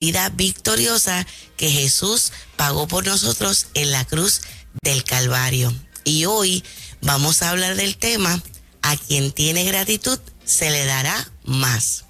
vida 0.00 0.30
victoriosa 0.30 1.26
que 1.58 1.70
Jesús 1.70 2.32
pagó 2.56 2.88
por 2.88 3.06
nosotros 3.06 3.66
en 3.74 3.90
la 3.90 4.06
cruz 4.06 4.40
del 4.82 5.04
Calvario. 5.04 5.74
Y 6.04 6.24
hoy 6.24 6.64
vamos 7.02 7.42
a 7.42 7.50
hablar 7.50 7.76
del 7.76 7.98
tema, 7.98 8.42
a 8.80 8.96
quien 8.96 9.30
tiene 9.30 9.64
gratitud 9.64 10.18
se 10.42 10.70
le 10.70 10.86
dará 10.86 11.30
más. 11.44 12.06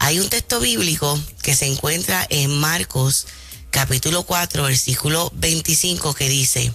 Hay 0.00 0.18
un 0.18 0.28
texto 0.28 0.58
bíblico 0.58 1.18
que 1.42 1.54
se 1.54 1.66
encuentra 1.66 2.26
en 2.28 2.50
Marcos 2.58 3.28
capítulo 3.70 4.24
4 4.24 4.64
versículo 4.64 5.30
25 5.36 6.14
que 6.14 6.28
dice, 6.28 6.74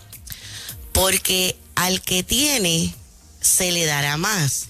porque 0.94 1.58
al 1.76 2.02
que 2.02 2.24
tiene 2.24 2.96
se 3.42 3.74
le 3.74 3.86
dará 3.86 4.16
más 4.16 4.68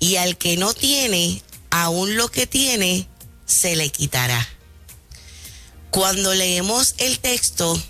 y 0.00 0.16
al 0.16 0.36
que 0.36 0.56
no 0.56 0.74
tiene, 0.74 1.40
aún 1.70 2.16
lo 2.16 2.28
que 2.32 2.48
tiene, 2.48 3.06
se 3.46 3.76
le 3.76 3.90
quitará. 3.90 4.53
Cuando 5.94 6.34
leemos 6.34 6.96
el 6.98 7.20
texto, 7.20 7.80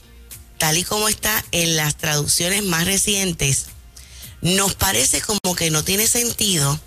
tal 0.58 0.76
y 0.76 0.84
como 0.84 1.08
está 1.08 1.42
en 1.52 1.74
las 1.74 1.96
traducciones 1.96 2.62
más 2.62 2.84
recientes, 2.84 3.64
nos 4.42 4.74
parece 4.74 5.22
como 5.22 5.56
que 5.56 5.70
no 5.70 5.84
tiene 5.84 6.06
sentido, 6.06 6.78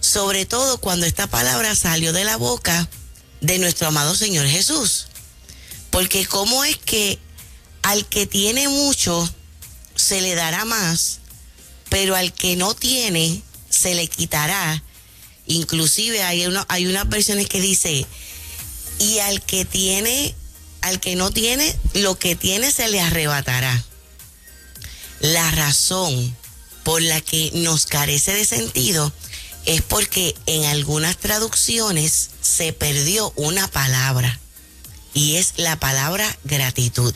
sobre 0.00 0.44
todo 0.44 0.76
cuando 0.76 1.06
esta 1.06 1.26
palabra 1.26 1.74
salió 1.74 2.12
de 2.12 2.24
la 2.24 2.36
boca 2.36 2.86
de 3.40 3.58
nuestro 3.58 3.88
amado 3.88 4.14
Señor 4.14 4.46
Jesús. 4.46 5.06
Porque 5.88 6.26
cómo 6.26 6.64
es 6.64 6.76
que 6.76 7.18
al 7.80 8.06
que 8.06 8.26
tiene 8.26 8.68
mucho 8.68 9.26
se 9.96 10.20
le 10.20 10.34
dará 10.34 10.66
más, 10.66 11.20
pero 11.88 12.14
al 12.14 12.34
que 12.34 12.56
no 12.56 12.74
tiene 12.74 13.40
se 13.70 13.94
le 13.94 14.06
quitará. 14.06 14.82
Inclusive 15.46 16.22
hay, 16.22 16.44
hay 16.68 16.86
unas 16.86 17.08
versiones 17.08 17.48
que 17.48 17.62
dice, 17.62 18.06
y 18.98 19.18
al 19.20 19.40
que 19.40 19.64
tiene 19.64 20.34
al 20.82 21.00
que 21.00 21.16
no 21.16 21.30
tiene, 21.30 21.74
lo 21.94 22.18
que 22.18 22.36
tiene 22.36 22.70
se 22.70 22.88
le 22.88 23.00
arrebatará. 23.00 23.82
La 25.20 25.50
razón 25.52 26.36
por 26.82 27.00
la 27.00 27.20
que 27.20 27.50
nos 27.54 27.86
carece 27.86 28.34
de 28.34 28.44
sentido 28.44 29.12
es 29.64 29.82
porque 29.82 30.34
en 30.46 30.64
algunas 30.64 31.16
traducciones 31.16 32.30
se 32.40 32.72
perdió 32.72 33.32
una 33.36 33.68
palabra 33.68 34.38
y 35.14 35.36
es 35.36 35.54
la 35.56 35.76
palabra 35.76 36.36
gratitud. 36.44 37.14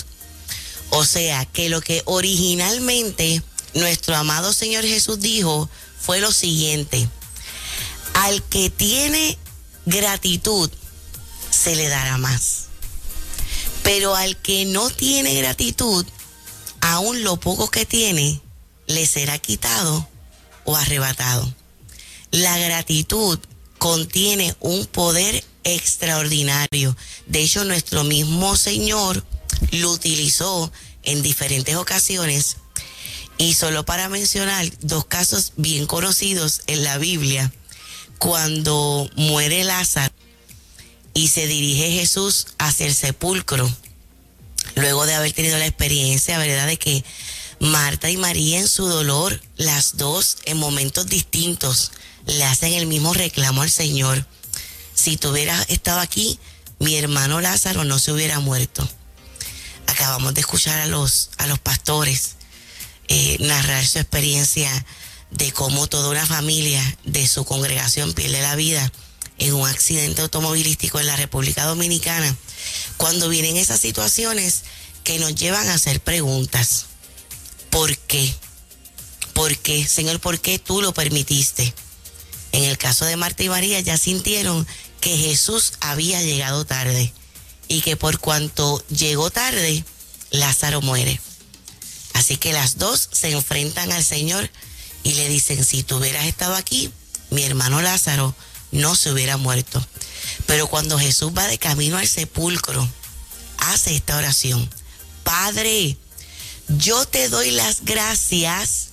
O 0.91 1.05
sea, 1.05 1.45
que 1.47 1.69
lo 1.69 1.81
que 1.81 2.03
originalmente 2.05 3.43
nuestro 3.75 4.15
amado 4.15 4.53
Señor 4.53 4.85
Jesús 4.85 5.21
dijo 5.21 5.69
fue 6.01 6.21
lo 6.21 6.31
siguiente, 6.31 7.09
al 8.15 8.43
que 8.45 8.71
tiene 8.71 9.37
gratitud 9.85 10.71
se 11.51 11.75
le 11.75 11.89
dará 11.89 12.17
más. 12.19 12.66
Pero 13.87 14.17
al 14.17 14.37
que 14.37 14.65
no 14.65 14.91
tiene 14.91 15.33
gratitud, 15.35 16.05
aún 16.81 17.23
lo 17.23 17.37
poco 17.39 17.71
que 17.71 17.87
tiene, 17.87 18.41
le 18.89 19.07
será 19.07 19.39
quitado 19.39 20.09
o 20.65 20.75
arrebatado. 20.75 21.55
La 22.33 22.59
gratitud 22.59 23.39
contiene 23.79 24.57
un 24.59 24.87
poder 24.87 25.45
extraordinario. 25.63 26.97
De 27.27 27.45
hecho, 27.45 27.65
nuestro 27.65 28.03
mismo 28.03 28.57
Señor 28.57 29.25
lo 29.71 29.93
utilizó 29.93 30.73
en 31.05 31.23
diferentes 31.23 31.77
ocasiones. 31.77 32.57
Y 33.39 33.55
solo 33.55 33.85
para 33.85 34.09
mencionar 34.09 34.69
dos 34.81 35.05
casos 35.05 35.53
bien 35.57 35.87
conocidos 35.87 36.63
en 36.67 36.83
la 36.83 36.99
Biblia, 36.99 37.53
cuando 38.19 39.09
muere 39.15 39.63
Lázaro, 39.63 40.13
y 41.17 41.29
se 41.29 41.47
dirige 41.47 41.93
Jesús 41.93 42.49
hacia 42.59 42.85
el 42.85 42.95
sepulcro, 42.95 43.75
luego 44.75 45.07
de 45.07 45.15
haber 45.15 45.33
tenido 45.33 45.57
la 45.57 45.67
experiencia, 45.67 46.37
¿verdad?, 46.37 46.67
de 46.67 46.77
que 46.77 47.03
Marta 47.59 48.11
y 48.11 48.19
María 48.19 48.59
en 48.59 48.69
su 48.69 48.87
dolor, 48.87 49.41
las 49.57 49.97
dos 49.97 50.37
en 50.45 50.59
momentos 50.59 51.07
distintos, 51.07 51.93
le 52.27 52.45
hacen 52.45 52.75
el 52.75 52.87
mismo 52.87 53.15
reclamo 53.15 53.63
al 53.63 53.71
Señor. 53.71 54.27
Si 54.95 55.17
tú 55.17 55.31
hubieras 55.31 55.65
estado 55.71 56.01
aquí, 56.01 56.39
mi 56.81 56.97
hermano 56.97 57.41
Lázaro 57.41 57.85
no 57.85 57.99
se 57.99 58.13
hubiera 58.13 58.39
muerto. 58.41 58.87
Acabamos 59.87 60.35
de 60.35 60.43
escuchar 60.43 60.81
a 60.81 60.87
los, 60.87 61.31
a 61.39 61.47
los 61.47 61.59
pastores 61.59 62.37
eh, 63.09 63.39
narrar 63.41 63.87
su 63.87 64.01
experiencia 64.01 64.71
de 65.31 65.51
cómo 65.53 65.87
toda 65.87 66.11
una 66.11 66.27
familia 66.27 66.83
de 67.05 67.27
su 67.27 67.47
congregación 67.47 68.13
pierde 68.13 68.43
la 68.43 68.55
vida 68.55 68.93
en 69.39 69.55
un 69.55 69.69
accidente 69.69 70.23
automovilístico 70.23 70.99
en 70.99 71.07
la 71.07 71.17
República 71.17 71.65
Dominicana, 71.65 72.35
cuando 72.97 73.29
vienen 73.29 73.57
esas 73.57 73.81
situaciones 73.81 74.63
que 75.05 75.19
nos 75.19 75.35
llevan 75.35 75.69
a 75.69 75.75
hacer 75.75 76.01
preguntas. 76.01 76.87
¿Por 77.71 77.97
qué? 77.97 78.35
¿Por 79.35 79.57
qué? 79.59 79.87
Señor, 79.87 80.19
¿por 80.21 80.41
qué 80.41 80.59
tú 80.59 80.81
lo 80.81 80.95
permitiste? 80.95 81.75
En 82.53 82.65
el 82.65 82.79
caso 82.79 83.05
de 83.05 83.17
Marta 83.17 83.43
y 83.43 83.49
María 83.49 83.81
ya 83.81 83.99
sintieron 83.99 84.67
que 85.01 85.17
Jesús 85.17 85.75
había 85.81 86.23
llegado 86.23 86.65
tarde 86.65 87.13
y 87.69 87.83
que 87.83 87.97
por 87.97 88.19
cuanto 88.19 88.83
llegó 88.89 89.31
tarde, 89.31 89.85
Lázaro 90.31 90.81
muere. 90.81 91.21
Así 92.15 92.39
que 92.39 92.53
las 92.53 92.79
dos 92.79 93.11
se 93.13 93.31
enfrentan 93.31 93.93
al 93.93 94.03
Señor 94.03 94.51
y 95.05 95.15
le 95.15 95.29
dicen, 95.29 95.65
si 95.65 95.83
tú 95.83 95.97
hubieras 95.99 96.25
estado 96.25 96.55
aquí, 96.55 96.91
mi 97.31 97.43
hermano 97.43 97.83
Lázaro 97.83 98.35
no 98.71 98.95
se 98.95 99.11
hubiera 99.11 99.37
muerto. 99.37 99.85
Pero 100.47 100.67
cuando 100.67 100.99
Jesús 100.99 101.33
va 101.37 101.47
de 101.47 101.59
camino 101.59 101.99
al 101.99 102.09
sepulcro, 102.09 102.89
hace 103.59 103.95
esta 103.95 104.17
oración. 104.17 104.69
Padre, 105.25 105.97
yo 106.69 107.07
te 107.07 107.29
doy 107.29 107.51
las 107.51 107.85
gracias, 107.85 108.89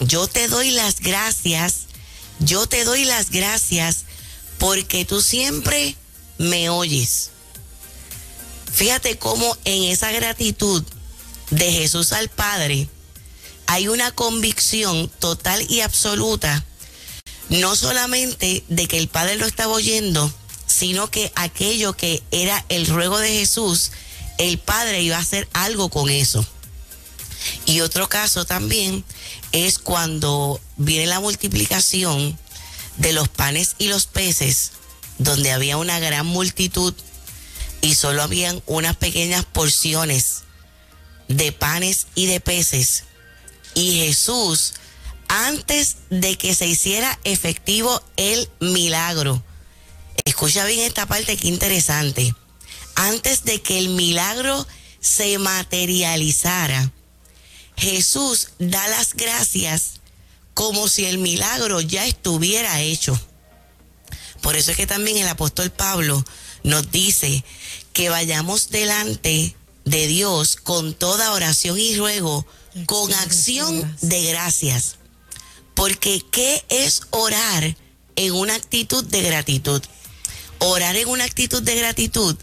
yo 0.00 0.26
te 0.26 0.48
doy 0.48 0.70
las 0.70 1.00
gracias, 1.00 1.86
yo 2.38 2.66
te 2.66 2.84
doy 2.84 3.04
las 3.04 3.30
gracias 3.30 4.04
porque 4.58 5.04
tú 5.04 5.20
siempre 5.20 5.96
me 6.38 6.68
oyes. 6.68 7.30
Fíjate 8.72 9.18
cómo 9.18 9.56
en 9.64 9.84
esa 9.84 10.10
gratitud 10.12 10.84
de 11.50 11.72
Jesús 11.72 12.12
al 12.12 12.28
Padre 12.28 12.88
hay 13.66 13.88
una 13.88 14.12
convicción 14.12 15.10
total 15.18 15.64
y 15.70 15.80
absoluta 15.80 16.64
no 17.48 17.76
solamente 17.76 18.64
de 18.68 18.88
que 18.88 18.98
el 18.98 19.08
Padre 19.08 19.36
lo 19.36 19.46
estaba 19.46 19.72
oyendo, 19.72 20.32
sino 20.66 21.10
que 21.10 21.32
aquello 21.36 21.96
que 21.96 22.22
era 22.30 22.64
el 22.68 22.86
ruego 22.86 23.18
de 23.18 23.28
Jesús, 23.28 23.92
el 24.38 24.58
Padre 24.58 25.02
iba 25.02 25.16
a 25.16 25.20
hacer 25.20 25.48
algo 25.52 25.88
con 25.88 26.10
eso. 26.10 26.44
Y 27.64 27.80
otro 27.80 28.08
caso 28.08 28.44
también 28.44 29.04
es 29.52 29.78
cuando 29.78 30.60
viene 30.76 31.06
la 31.06 31.20
multiplicación 31.20 32.36
de 32.96 33.12
los 33.12 33.28
panes 33.28 33.76
y 33.78 33.88
los 33.88 34.06
peces, 34.06 34.72
donde 35.18 35.52
había 35.52 35.76
una 35.76 35.98
gran 35.98 36.26
multitud 36.26 36.94
y 37.80 37.94
solo 37.94 38.22
habían 38.22 38.62
unas 38.66 38.96
pequeñas 38.96 39.44
porciones 39.44 40.42
de 41.28 41.52
panes 41.52 42.06
y 42.14 42.26
de 42.26 42.40
peces. 42.40 43.04
Y 43.74 43.98
Jesús 43.98 44.74
antes 45.28 45.96
de 46.10 46.36
que 46.36 46.54
se 46.54 46.66
hiciera 46.66 47.18
efectivo 47.24 48.02
el 48.16 48.48
milagro. 48.60 49.42
Escucha 50.24 50.64
bien 50.64 50.80
esta 50.80 51.06
parte 51.06 51.36
que 51.36 51.48
interesante. 51.48 52.34
Antes 52.94 53.44
de 53.44 53.60
que 53.60 53.78
el 53.78 53.90
milagro 53.90 54.66
se 55.00 55.38
materializara, 55.38 56.90
Jesús 57.76 58.48
da 58.58 58.88
las 58.88 59.14
gracias 59.14 60.00
como 60.54 60.88
si 60.88 61.04
el 61.04 61.18
milagro 61.18 61.80
ya 61.80 62.06
estuviera 62.06 62.80
hecho. 62.80 63.18
Por 64.40 64.56
eso 64.56 64.70
es 64.70 64.76
que 64.76 64.86
también 64.86 65.18
el 65.18 65.28
apóstol 65.28 65.70
Pablo 65.70 66.24
nos 66.62 66.90
dice 66.90 67.44
que 67.92 68.08
vayamos 68.08 68.70
delante 68.70 69.54
de 69.84 70.06
Dios 70.06 70.56
con 70.56 70.94
toda 70.94 71.32
oración 71.32 71.78
y 71.78 71.96
ruego, 71.96 72.46
con 72.86 73.12
acción 73.14 73.96
de 74.02 74.24
gracias. 74.24 74.95
Porque 75.76 76.22
¿qué 76.32 76.64
es 76.68 77.02
orar 77.10 77.76
en 78.16 78.32
una 78.32 78.56
actitud 78.56 79.04
de 79.04 79.22
gratitud? 79.22 79.82
Orar 80.58 80.96
en 80.96 81.08
una 81.08 81.24
actitud 81.24 81.62
de 81.62 81.76
gratitud 81.76 82.34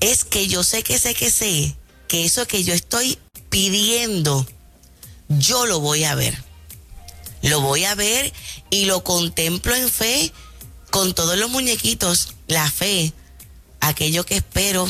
es 0.00 0.24
que 0.24 0.46
yo 0.46 0.62
sé 0.62 0.84
que 0.84 0.98
sé 0.98 1.14
que 1.14 1.30
sé 1.30 1.74
que 2.06 2.24
eso 2.24 2.46
que 2.46 2.62
yo 2.62 2.74
estoy 2.74 3.18
pidiendo, 3.48 4.46
yo 5.28 5.66
lo 5.66 5.80
voy 5.80 6.04
a 6.04 6.14
ver. 6.14 6.36
Lo 7.42 7.60
voy 7.60 7.84
a 7.84 7.94
ver 7.94 8.32
y 8.70 8.84
lo 8.84 9.02
contemplo 9.02 9.74
en 9.74 9.90
fe 9.90 10.32
con 10.90 11.14
todos 11.14 11.36
los 11.38 11.50
muñequitos, 11.50 12.34
la 12.46 12.70
fe, 12.70 13.12
aquello 13.80 14.24
que 14.24 14.36
espero, 14.36 14.88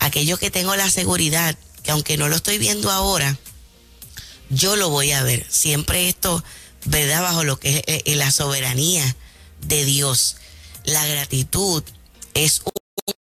aquello 0.00 0.36
que 0.36 0.50
tengo 0.50 0.74
la 0.76 0.90
seguridad, 0.90 1.56
que 1.82 1.92
aunque 1.92 2.16
no 2.16 2.28
lo 2.28 2.36
estoy 2.36 2.58
viendo 2.58 2.90
ahora, 2.90 3.38
yo 4.50 4.76
lo 4.76 4.90
voy 4.90 5.12
a 5.12 5.22
ver. 5.22 5.46
Siempre 5.48 6.08
esto 6.08 6.44
¿verdad? 6.84 7.22
Bajo 7.22 7.44
lo 7.44 7.58
que 7.58 7.78
es 7.78 7.82
eh, 7.86 8.02
eh, 8.04 8.16
la 8.16 8.30
soberanía 8.30 9.16
de 9.62 9.84
Dios. 9.84 10.36
La 10.84 11.06
gratitud 11.06 11.82
es 12.34 12.62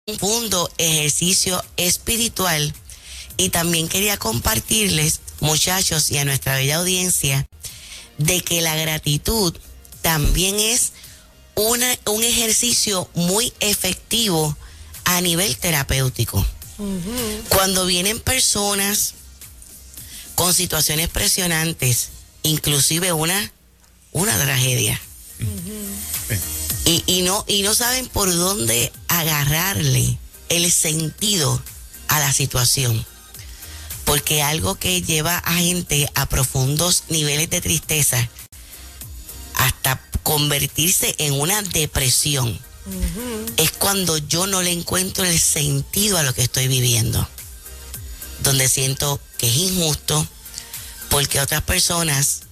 profundo 0.06 0.70
ejercicio 0.78 1.62
espiritual 1.76 2.74
y 3.36 3.50
también 3.50 3.88
quería 3.88 4.16
compartirles, 4.16 5.20
muchachos, 5.40 6.10
y 6.10 6.18
a 6.18 6.24
nuestra 6.24 6.56
bella 6.56 6.76
audiencia, 6.76 7.46
de 8.18 8.40
que 8.42 8.60
la 8.60 8.76
gratitud 8.76 9.56
también 10.00 10.58
es 10.58 10.92
una, 11.54 11.86
un 12.06 12.22
ejercicio 12.22 13.08
muy 13.14 13.52
efectivo 13.60 14.56
a 15.04 15.20
nivel 15.20 15.56
terapéutico. 15.56 16.44
Cuando 17.48 17.86
vienen 17.86 18.18
personas 18.18 19.14
con 20.34 20.52
situaciones 20.52 21.08
presionantes, 21.08 22.08
inclusive 22.42 23.12
una, 23.12 23.52
una 24.12 24.36
tragedia, 24.38 25.00
y, 26.84 27.02
y, 27.06 27.22
no, 27.22 27.44
y 27.46 27.62
no 27.62 27.74
saben 27.74 28.08
por 28.08 28.32
dónde 28.32 28.92
agarrarle 29.08 30.18
el 30.48 30.70
sentido 30.70 31.62
a 32.08 32.20
la 32.20 32.32
situación. 32.32 33.04
Porque 34.04 34.42
algo 34.42 34.74
que 34.74 35.00
lleva 35.00 35.38
a 35.38 35.54
gente 35.54 36.10
a 36.14 36.26
profundos 36.26 37.04
niveles 37.08 37.48
de 37.50 37.60
tristeza 37.60 38.28
hasta 39.54 40.02
convertirse 40.22 41.14
en 41.18 41.34
una 41.34 41.62
depresión 41.62 42.58
es 43.56 43.70
cuando 43.70 44.18
yo 44.18 44.46
no 44.46 44.60
le 44.60 44.72
encuentro 44.72 45.24
el 45.24 45.38
sentido 45.38 46.18
a 46.18 46.24
lo 46.24 46.34
que 46.34 46.42
estoy 46.42 46.66
viviendo. 46.66 47.26
Donde 48.42 48.68
siento 48.68 49.20
que 49.38 49.48
es 49.48 49.56
injusto 49.56 50.26
porque 51.12 51.40
otras 51.40 51.60
personas 51.60 52.44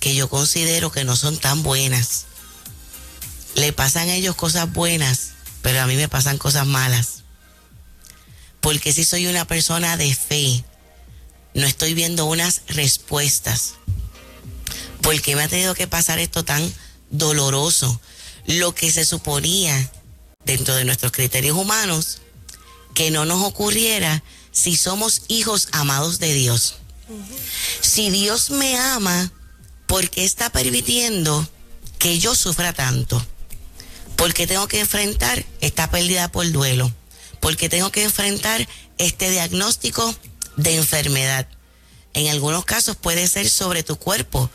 que 0.00 0.14
yo 0.14 0.30
considero 0.30 0.90
que 0.90 1.04
no 1.04 1.16
son 1.16 1.36
tan 1.36 1.62
buenas, 1.62 2.24
le 3.56 3.74
pasan 3.74 4.08
a 4.08 4.14
ellos 4.14 4.34
cosas 4.36 4.72
buenas, 4.72 5.32
pero 5.60 5.82
a 5.82 5.86
mí 5.86 5.96
me 5.96 6.08
pasan 6.08 6.38
cosas 6.38 6.66
malas. 6.66 7.24
Porque 8.62 8.94
si 8.94 9.04
soy 9.04 9.26
una 9.26 9.44
persona 9.44 9.98
de 9.98 10.14
fe, 10.14 10.64
no 11.52 11.66
estoy 11.66 11.92
viendo 11.92 12.24
unas 12.24 12.62
respuestas. 12.68 13.74
Porque 15.02 15.36
me 15.36 15.42
ha 15.42 15.48
tenido 15.48 15.74
que 15.74 15.86
pasar 15.86 16.18
esto 16.18 16.42
tan 16.42 16.72
doloroso? 17.10 18.00
Lo 18.46 18.74
que 18.74 18.90
se 18.90 19.04
suponía 19.04 19.92
dentro 20.46 20.74
de 20.74 20.86
nuestros 20.86 21.12
criterios 21.12 21.54
humanos 21.54 22.22
que 22.94 23.10
no 23.10 23.26
nos 23.26 23.42
ocurriera 23.42 24.22
si 24.52 24.74
somos 24.74 25.24
hijos 25.28 25.68
amados 25.72 26.18
de 26.18 26.32
Dios. 26.32 26.76
Si 27.80 28.10
Dios 28.10 28.50
me 28.50 28.76
ama, 28.78 29.32
¿por 29.86 30.10
qué 30.10 30.24
está 30.24 30.50
permitiendo 30.50 31.48
que 31.98 32.18
yo 32.18 32.34
sufra 32.34 32.72
tanto? 32.72 33.24
porque 34.20 34.46
tengo 34.46 34.68
que 34.68 34.80
enfrentar 34.80 35.46
esta 35.62 35.90
pérdida 35.90 36.30
por 36.30 36.52
duelo, 36.52 36.92
porque 37.40 37.70
tengo 37.70 37.90
que 37.90 38.02
enfrentar 38.02 38.68
este 38.98 39.30
diagnóstico 39.30 40.14
de 40.56 40.76
enfermedad. 40.76 41.48
En 42.12 42.28
algunos 42.28 42.66
casos 42.66 42.96
puede 42.96 43.26
ser 43.28 43.48
sobre 43.48 43.82
tu 43.82 43.96
cuerpo, 43.96 44.50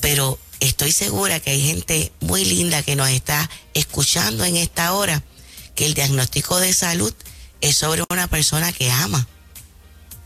pero 0.00 0.40
estoy 0.58 0.90
segura 0.90 1.38
que 1.38 1.50
hay 1.50 1.64
gente 1.64 2.10
muy 2.18 2.44
linda 2.44 2.82
que 2.82 2.96
nos 2.96 3.10
está 3.10 3.48
escuchando 3.74 4.44
en 4.44 4.56
esta 4.56 4.92
hora, 4.92 5.22
que 5.76 5.86
el 5.86 5.94
diagnóstico 5.94 6.58
de 6.58 6.74
salud 6.74 7.14
es 7.60 7.76
sobre 7.76 8.02
una 8.10 8.26
persona 8.26 8.72
que 8.72 8.90
ama. 8.90 9.24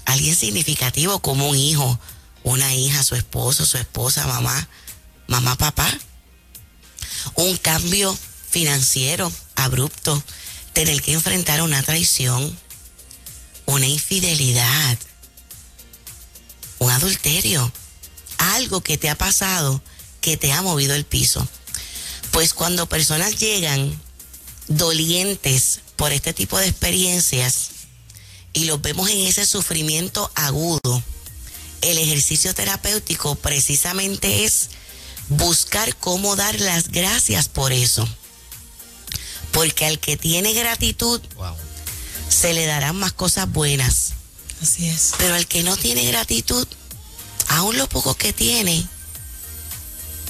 Alguien 0.04 0.36
significativo 0.36 1.20
como 1.20 1.48
un 1.48 1.56
hijo, 1.56 1.98
una 2.42 2.74
hija, 2.74 3.02
su 3.02 3.14
esposo, 3.14 3.64
su 3.66 3.78
esposa, 3.78 4.26
mamá, 4.26 4.68
mamá, 5.26 5.56
papá. 5.56 5.92
Un 7.36 7.56
cambio 7.56 8.16
financiero 8.50 9.32
abrupto, 9.56 10.22
tener 10.72 11.00
que 11.02 11.12
enfrentar 11.12 11.62
una 11.62 11.82
traición, 11.82 12.56
una 13.66 13.86
infidelidad, 13.86 14.98
un 16.78 16.90
adulterio, 16.90 17.72
algo 18.38 18.82
que 18.82 18.98
te 18.98 19.08
ha 19.08 19.16
pasado 19.16 19.82
que 20.20 20.36
te 20.38 20.52
ha 20.52 20.62
movido 20.62 20.94
el 20.94 21.04
piso. 21.04 21.46
Pues 22.30 22.54
cuando 22.54 22.88
personas 22.88 23.38
llegan 23.38 24.00
dolientes 24.68 25.80
por 25.96 26.12
este 26.12 26.32
tipo 26.32 26.58
de 26.58 26.66
experiencias 26.66 27.70
y 28.54 28.64
los 28.64 28.80
vemos 28.80 29.10
en 29.10 29.18
ese 29.18 29.44
sufrimiento 29.44 30.30
agudo, 30.34 31.02
el 31.82 31.98
ejercicio 31.98 32.54
terapéutico 32.54 33.34
precisamente 33.34 34.44
es 34.44 34.70
buscar 35.28 35.94
cómo 35.96 36.36
dar 36.36 36.58
las 36.60 36.88
gracias 36.88 37.48
por 37.48 37.72
eso 37.72 38.08
porque 39.54 39.86
al 39.86 40.00
que 40.00 40.16
tiene 40.16 40.52
gratitud 40.52 41.20
se 42.28 42.52
le 42.52 42.66
darán 42.66 42.96
más 42.96 43.12
cosas 43.12 43.50
buenas. 43.50 44.12
Así 44.60 44.88
es. 44.88 45.12
Pero 45.16 45.34
al 45.34 45.46
que 45.46 45.62
no 45.62 45.76
tiene 45.76 46.04
gratitud, 46.04 46.66
aún 47.48 47.78
lo 47.78 47.88
poco 47.88 48.16
que 48.16 48.32
tiene, 48.32 48.84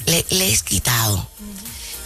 le, 0.06 0.52
es 0.52 0.62
quitado. 0.62 1.28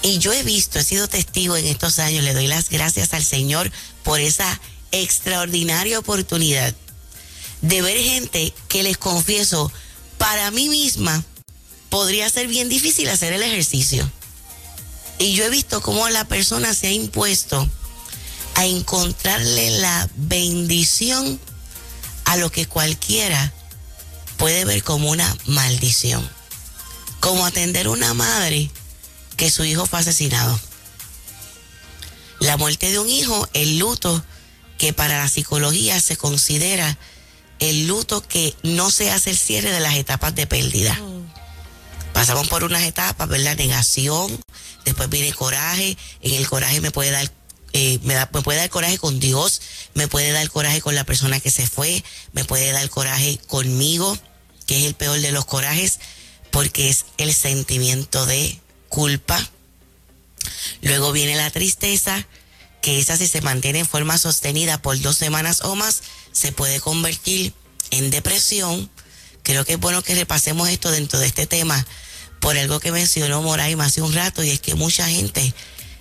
Y 0.03 0.19
yo 0.19 0.33
he 0.33 0.45
visto, 0.45 0.79
he 0.79 0.85
sido 0.85 1.09
testigo 1.09 1.57
en 1.57 1.67
estos 1.67 1.99
años, 1.99 2.23
le 2.23 2.35
doy 2.35 2.47
las 2.47 2.71
gracias 2.71 3.13
al 3.13 3.25
Señor 3.25 3.73
por 4.05 4.21
esa 4.21 4.61
extraordinaria 4.93 5.99
oportunidad 5.99 6.75
de 7.63 7.83
ver 7.83 7.99
gente 7.99 8.55
que 8.69 8.83
les 8.83 8.99
confieso, 8.99 9.71
para 10.17 10.51
mí 10.51 10.69
misma 10.69 11.25
podría 11.89 12.29
ser 12.31 12.47
bien 12.47 12.69
difícil 12.69 13.09
hacer 13.09 13.33
el 13.33 13.43
ejercicio. 13.43 14.11
Y 15.19 15.35
yo 15.35 15.45
he 15.45 15.51
visto 15.51 15.81
cómo 15.81 16.09
la 16.09 16.25
persona 16.25 16.75
se 16.75 16.89
ha 16.89 16.93
impuesto 16.93 17.69
a 18.55 18.67
encontrarle 18.67 19.71
la 19.79 20.09
bendición 20.17 21.41
a 22.25 22.37
lo 22.37 22.51
que 22.51 22.67
cualquiera 22.67 23.53
puede 24.37 24.65
ver 24.65 24.83
como 24.83 25.11
una 25.11 25.37
maldición. 25.47 26.29
Como 27.21 27.45
atender 27.45 27.89
una 27.89 28.15
madre 28.15 28.71
que 29.37 29.51
su 29.51 29.65
hijo 29.65 29.87
fue 29.87 29.99
asesinado. 29.99 30.59
La 32.39 32.57
muerte 32.57 32.91
de 32.93 33.01
un 33.01 33.09
hijo, 33.09 33.49
el 33.53 33.79
luto 33.79 34.25
que 34.79 34.93
para 34.93 35.19
la 35.19 35.29
psicología 35.29 36.01
se 36.01 36.17
considera 36.17 36.97
el 37.59 37.87
luto 37.89 38.27
que 38.27 38.55
no 38.63 38.91
se 38.91 39.11
hace 39.11 39.31
el 39.31 39.37
cierre 39.37 39.73
de 39.73 39.81
las 39.81 39.97
etapas 39.97 40.35
de 40.35 40.47
pérdida. 40.47 40.95
Mm. 40.95 41.33
Pasamos 42.13 42.49
por 42.49 42.65
unas 42.65 42.85
etapas, 42.85 43.29
¿verdad? 43.29 43.57
Negación, 43.57 44.41
después 44.85 45.11
viene 45.11 45.33
coraje, 45.33 45.97
en 46.23 46.35
el 46.35 46.49
coraje 46.49 46.81
me 46.81 46.91
puede 46.91 47.11
dar 47.11 47.31
eh, 47.75 47.99
me, 48.03 48.15
da, 48.15 48.31
me, 48.33 48.41
puede 48.41 48.59
dar 48.59 48.71
coraje 48.71 48.99
con 48.99 49.21
Dios, 49.21 49.61
me 49.95 50.09
puede 50.09 50.33
dar 50.33 50.49
coraje 50.49 50.81
con 50.81 50.95
la 50.95 51.05
persona 51.05 51.39
que 51.39 51.51
se 51.51 51.67
fue, 51.67 52.03
me 52.33 52.45
puede 52.45 52.73
dar 52.73 52.89
coraje 52.89 53.39
conmigo, 53.47 54.17
que 54.67 54.79
es 54.79 54.85
el 54.87 54.95
peor 54.95 55.21
de 55.21 55.33
los 55.33 55.45
corajes, 55.45 56.01
porque 56.51 56.89
es 56.89 57.05
el 57.19 57.35
sentimiento 57.35 58.25
de 58.25 58.59
culpa. 58.89 59.39
Luego 60.81 61.13
viene 61.13 61.37
la 61.37 61.51
tristeza, 61.51 62.27
que 62.81 62.99
esa 62.99 63.17
si 63.17 63.27
se 63.27 63.41
mantiene 63.41 63.81
en 63.81 63.87
forma 63.87 64.19
sostenida 64.19 64.81
por 64.81 64.99
dos 65.01 65.17
semanas 65.17 65.63
o 65.63 65.75
más, 65.75 66.03
se 66.33 66.53
puede 66.53 66.81
convertir 66.81 67.53
en 67.91 68.11
depresión. 68.11 68.91
Creo 69.43 69.65
que 69.65 69.75
es 69.75 69.81
bueno 69.81 70.03
que 70.03 70.15
repasemos 70.15 70.69
esto 70.69 70.91
dentro 70.91 71.19
de 71.19 71.27
este 71.27 71.47
tema 71.47 71.85
por 72.41 72.57
algo 72.57 72.81
que 72.81 72.93
mencionó 72.93 73.43
Moraima 73.43 73.87
hace 73.87 74.03
un 74.03 74.13
rato 74.13 74.43
y 74.45 74.51
es 74.51 74.61
que 74.61 74.75
mucha 74.75 75.09
gente 75.09 75.55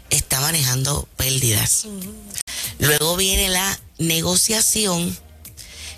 está 0.09 0.39
manejando 0.39 1.07
pérdidas. 1.17 1.85
Luego 2.79 3.15
viene 3.15 3.49
la 3.49 3.79
negociación, 3.97 5.17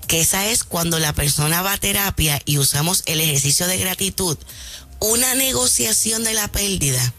que 0.08 0.22
esa 0.22 0.48
es 0.48 0.64
cuando 0.64 1.00
la 1.00 1.14
persona 1.14 1.62
va 1.62 1.74
a 1.74 1.78
terapia 1.78 2.42
y 2.46 2.58
usamos 2.58 3.04
el 3.06 3.22
ejercicio 3.22 3.68
de 3.68 3.78
gratitud. 3.78 4.38
Una 5.00 5.36
negociación 5.36 6.24
de 6.24 6.34
la 6.34 6.48
pérdida 6.48 7.14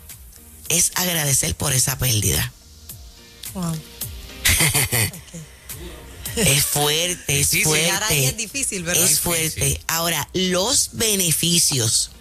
es 0.69 0.93
agradecer 0.95 1.55
por 1.55 1.73
esa 1.73 1.99
pérdida. 1.99 2.53
Es 6.37 6.65
fuerte, 6.65 7.41
es 7.41 7.51
fuerte. 7.65 8.27
es 8.27 8.37
difícil, 8.37 8.85
¿verdad? 8.85 9.05
Es 9.05 9.19
fuerte. 9.21 9.81
Ahora, 9.89 10.29
los 10.33 10.91
beneficios 10.93 12.13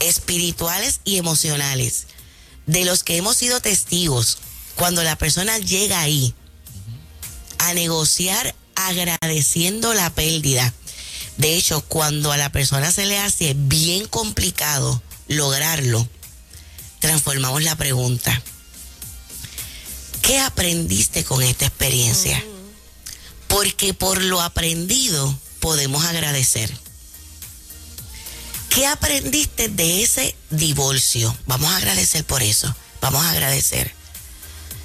espirituales 0.00 1.00
y 1.04 1.16
emocionales 1.16 2.06
de 2.66 2.84
los 2.84 3.02
que 3.02 3.16
hemos 3.16 3.36
sido 3.36 3.60
testigos 3.60 4.38
cuando 4.76 5.02
la 5.02 5.16
persona 5.16 5.58
llega 5.58 6.00
ahí 6.00 6.34
a 7.58 7.74
negociar 7.74 8.54
agradeciendo 8.76 9.94
la 9.94 10.10
pérdida. 10.10 10.72
De 11.36 11.56
hecho, 11.56 11.80
cuando 11.82 12.32
a 12.32 12.36
la 12.36 12.52
persona 12.52 12.92
se 12.92 13.06
le 13.06 13.18
hace 13.18 13.54
bien 13.56 14.06
complicado 14.06 15.02
lograrlo, 15.28 16.08
transformamos 17.00 17.62
la 17.62 17.76
pregunta. 17.76 18.42
¿Qué 20.26 20.40
aprendiste 20.40 21.24
con 21.24 21.42
esta 21.42 21.66
experiencia? 21.66 22.42
porque 23.48 23.94
por 23.94 24.20
lo 24.22 24.40
aprendido 24.42 25.38
podemos 25.60 26.04
agradecer. 26.04 26.70
¿Qué 28.68 28.86
aprendiste 28.86 29.68
de 29.68 30.02
ese 30.02 30.36
divorcio? 30.50 31.34
Vamos 31.46 31.70
a 31.72 31.78
agradecer 31.78 32.24
por 32.24 32.42
eso. 32.42 32.74
Vamos 33.00 33.24
a 33.24 33.30
agradecer. 33.30 33.94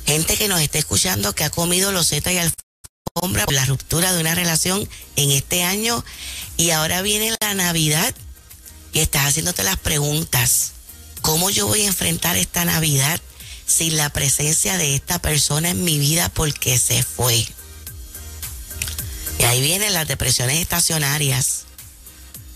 gente 0.06 0.38
que 0.38 0.48
nos 0.48 0.62
está 0.62 0.78
escuchando 0.78 1.36
que 1.36 1.44
ha 1.44 1.50
comido 1.50 1.92
los 1.92 2.02
loseta 2.02 2.32
y 2.32 2.38
alfombra 2.38 3.46
por 3.46 3.54
la 3.54 3.66
ruptura 3.66 4.14
de 4.14 4.22
una 4.22 4.36
relación 4.36 4.88
en 5.16 5.32
este 5.32 5.64
año 5.64 6.04
y 6.58 6.72
ahora 6.72 7.02
viene 7.02 7.36
la 7.42 7.54
Navidad 7.54 8.16
y 8.94 9.00
estás 9.00 9.28
haciéndote 9.28 9.64
las 9.64 9.78
preguntas. 9.78 10.72
¿Cómo 11.22 11.50
yo 11.50 11.68
voy 11.68 11.82
a 11.82 11.88
enfrentar 11.88 12.36
esta 12.38 12.66
Navidad 12.66 13.22
sin 13.72 13.98
la 13.98 14.10
presencia 14.12 14.78
de 14.78 14.96
esta 14.96 15.20
persona 15.20 15.70
en 15.70 15.84
mi 15.84 15.98
vida 15.98 16.30
porque 16.30 16.78
se 16.78 17.04
fue? 17.04 17.48
Y 19.40 19.44
ahí 19.44 19.62
vienen 19.62 19.94
las 19.94 20.08
depresiones 20.08 20.60
estacionarias. 20.60 21.63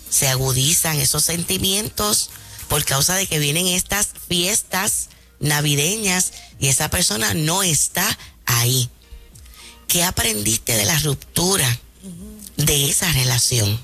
Se 0.10 0.28
agudizan 0.28 1.00
esos 1.00 1.24
sentimientos 1.24 2.30
por 2.68 2.84
causa 2.86 3.16
de 3.16 3.28
que 3.28 3.40
vienen 3.40 3.68
estas 3.68 4.10
fiestas 4.28 5.10
navideñas 5.40 6.34
y 6.60 6.68
esa 6.68 6.90
persona 6.90 7.34
no 7.34 7.64
está 7.64 8.06
ahí. 8.46 8.90
¿Qué 9.88 10.04
aprendiste 10.04 10.76
de 10.76 10.86
la 10.86 10.98
ruptura 11.00 11.80
de 12.58 12.90
esa 12.90 13.12
relación? 13.14 13.80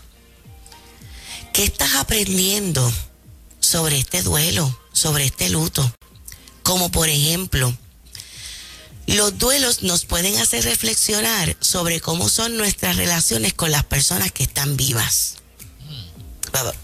¿Qué 1.54 1.64
estás 1.64 1.96
aprendiendo 1.96 2.92
sobre 3.60 3.98
este 3.98 4.22
duelo, 4.22 4.80
sobre 4.94 5.26
este 5.26 5.50
luto? 5.50 5.92
Como 6.64 6.92
por 6.92 7.10
ejemplo, 7.10 7.76
los 9.08 9.38
duelos 9.38 9.84
nos 9.84 10.06
pueden 10.06 10.38
hacer 10.38 10.64
reflexionar 10.64 11.58
sobre 11.60 12.00
cómo 12.00 12.30
son 12.30 12.58
nuestras 12.58 12.96
relaciones 12.96 13.54
con 13.54 13.72
las 13.72 13.84
personas 13.84 14.32
que 14.32 14.44
están 14.44 14.78
vivas. 14.78 15.36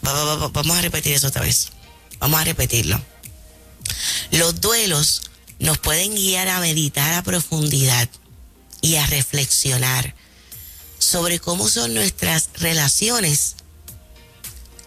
Vamos 0.02 0.78
a 0.78 0.82
repetir 0.82 1.14
eso 1.14 1.28
otra 1.28 1.44
vez. 1.44 1.70
Vamos 2.20 2.42
a 2.42 2.44
repetirlo. 2.44 3.02
Los 4.32 4.60
duelos 4.60 5.22
nos 5.60 5.78
pueden 5.78 6.16
guiar 6.16 6.48
a 6.50 6.60
meditar 6.60 7.14
a 7.14 7.24
profundidad 7.24 8.10
y 8.82 8.96
a 8.96 9.06
reflexionar 9.08 10.16
sobre 11.00 11.40
cómo 11.40 11.70
son 11.70 11.94
nuestras 11.94 12.50
relaciones 12.56 13.56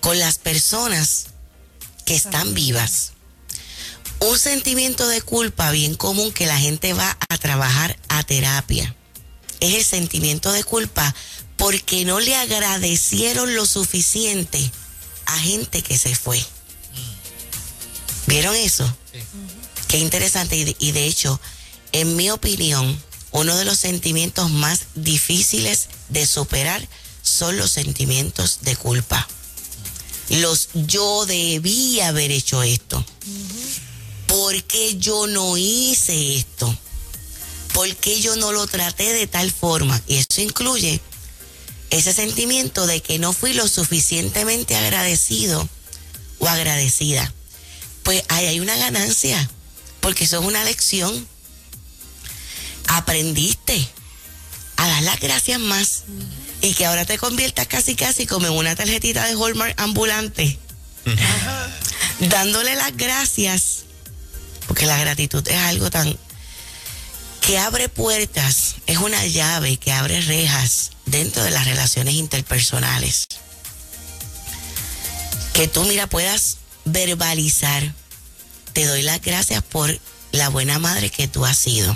con 0.01 0.19
las 0.19 0.39
personas 0.39 1.27
que 2.05 2.15
están 2.15 2.55
vivas. 2.55 3.13
Un 4.21 4.39
sentimiento 4.39 5.09
de 5.09 5.23
culpa 5.23 5.71
bien 5.71 5.95
común 5.95 6.33
que 6.33 6.47
la 6.47 6.59
gente 6.59 6.93
va 6.93 7.17
a 7.29 7.39
trabajar 7.39 7.99
a 8.09 8.23
terapia 8.23 8.95
es 9.61 9.75
el 9.75 9.85
sentimiento 9.85 10.53
de 10.53 10.65
culpa 10.65 11.15
porque 11.57 12.05
no 12.05 12.21
le 12.21 12.37
agradecieron 12.37 13.55
lo 13.55 13.67
suficiente 13.67 14.71
a 15.27 15.39
gente 15.39 15.83
que 15.83 15.99
se 15.99 16.15
fue. 16.15 16.43
¿Vieron 18.27 18.55
eso? 18.57 18.91
Qué 19.89 19.99
interesante. 19.99 20.77
Y 20.79 20.93
de, 20.93 21.07
hecho, 21.07 21.41
en 21.93 22.17
mi 22.17 22.31
opinión, 22.31 22.99
uno 23.33 23.57
de 23.57 23.65
los 23.65 23.79
sentimientos 23.79 24.51
más 24.51 24.81
difíciles 24.95 25.89
de 26.09 26.27
superar 26.27 26.87
son 27.23 27.57
los 27.57 27.71
sentimientos 27.71 28.61
de 28.63 28.77
culpa. 28.77 29.27
Los 30.31 30.69
yo 30.75 31.27
debí 31.27 32.01
haber 32.01 32.31
hecho 32.31 32.63
esto. 32.63 33.05
¿Por 34.31 34.63
qué 34.65 34.97
yo 34.97 35.27
no 35.27 35.59
hice 35.59 36.37
esto? 36.37 36.75
¿Por 37.75 37.95
qué 37.97 38.21
yo 38.21 38.35
no 38.37 38.53
lo 38.53 38.67
traté 38.67 39.13
de 39.13 39.27
tal 39.27 39.53
forma? 39.53 40.01
Y 40.07 40.17
eso 40.17 40.41
incluye 40.41 41.01
ese 41.91 42.15
sentimiento 42.15 42.87
de 42.87 43.03
que 43.03 43.19
no 43.19 43.35
fui 43.35 43.53
lo 43.53 43.69
suficientemente 43.69 44.77
agradecido 44.77 45.69
o 46.39 46.49
agradecida 46.49 47.31
pues 48.03 48.25
ahí 48.29 48.47
hay 48.47 48.61
una 48.61 48.77
ganancia, 48.77 49.49
porque 50.01 50.25
eso 50.25 50.41
es 50.41 50.47
una 50.47 50.65
lección. 50.65 51.29
Aprendiste 52.89 53.89
a 54.77 54.89
dar 54.89 55.03
las 55.03 55.21
gracias 55.21 55.61
más 55.61 56.05
y 56.61 56.75
que 56.75 56.87
ahora 56.87 57.05
te 57.05 57.19
conviertas 57.19 57.67
casi 57.67 57.95
casi 57.95 58.27
como 58.27 58.47
en 58.47 58.53
una 58.53 58.75
tarjetita 58.75 59.25
de 59.27 59.35
Hallmark 59.35 59.75
ambulante, 59.81 60.59
dándole 62.19 62.75
las 62.75 62.97
gracias, 62.97 63.85
porque 64.81 64.87
la 64.87 64.99
gratitud 64.99 65.47
es 65.47 65.59
algo 65.59 65.91
tan 65.91 66.17
que 67.43 67.59
abre 67.59 67.91
puertas, 67.91 68.77
es 68.87 68.97
una 68.97 69.27
llave 69.27 69.77
que 69.77 69.93
abre 69.93 70.23
rejas 70.23 70.93
dentro 71.05 71.45
de 71.45 71.51
las 71.51 71.67
relaciones 71.67 72.15
interpersonales. 72.15 73.27
Que 75.53 75.69
tú, 75.69 75.85
mira, 75.85 76.07
puedas 76.07 76.57
verbalizar. 76.87 77.93
Te 78.73 78.87
doy 78.87 79.03
las 79.03 79.21
gracias 79.21 79.63
por 79.63 80.01
la 80.33 80.49
buena 80.49 80.79
madre 80.79 81.11
que 81.11 81.29
tú 81.29 81.45
has 81.45 81.59
sido. 81.59 81.95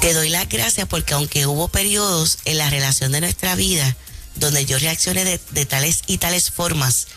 Te 0.00 0.12
doy 0.12 0.28
las 0.28 0.48
gracias 0.48 0.86
porque 0.86 1.14
aunque 1.14 1.48
hubo 1.48 1.66
periodos 1.66 2.38
en 2.44 2.58
la 2.58 2.70
relación 2.70 3.10
de 3.10 3.22
nuestra 3.22 3.56
vida 3.56 3.96
donde 4.36 4.64
yo 4.64 4.78
reaccioné 4.78 5.24
de, 5.24 5.40
de 5.50 5.66
tales 5.66 6.02
y 6.06 6.18
tales 6.18 6.52
formas 6.52 7.08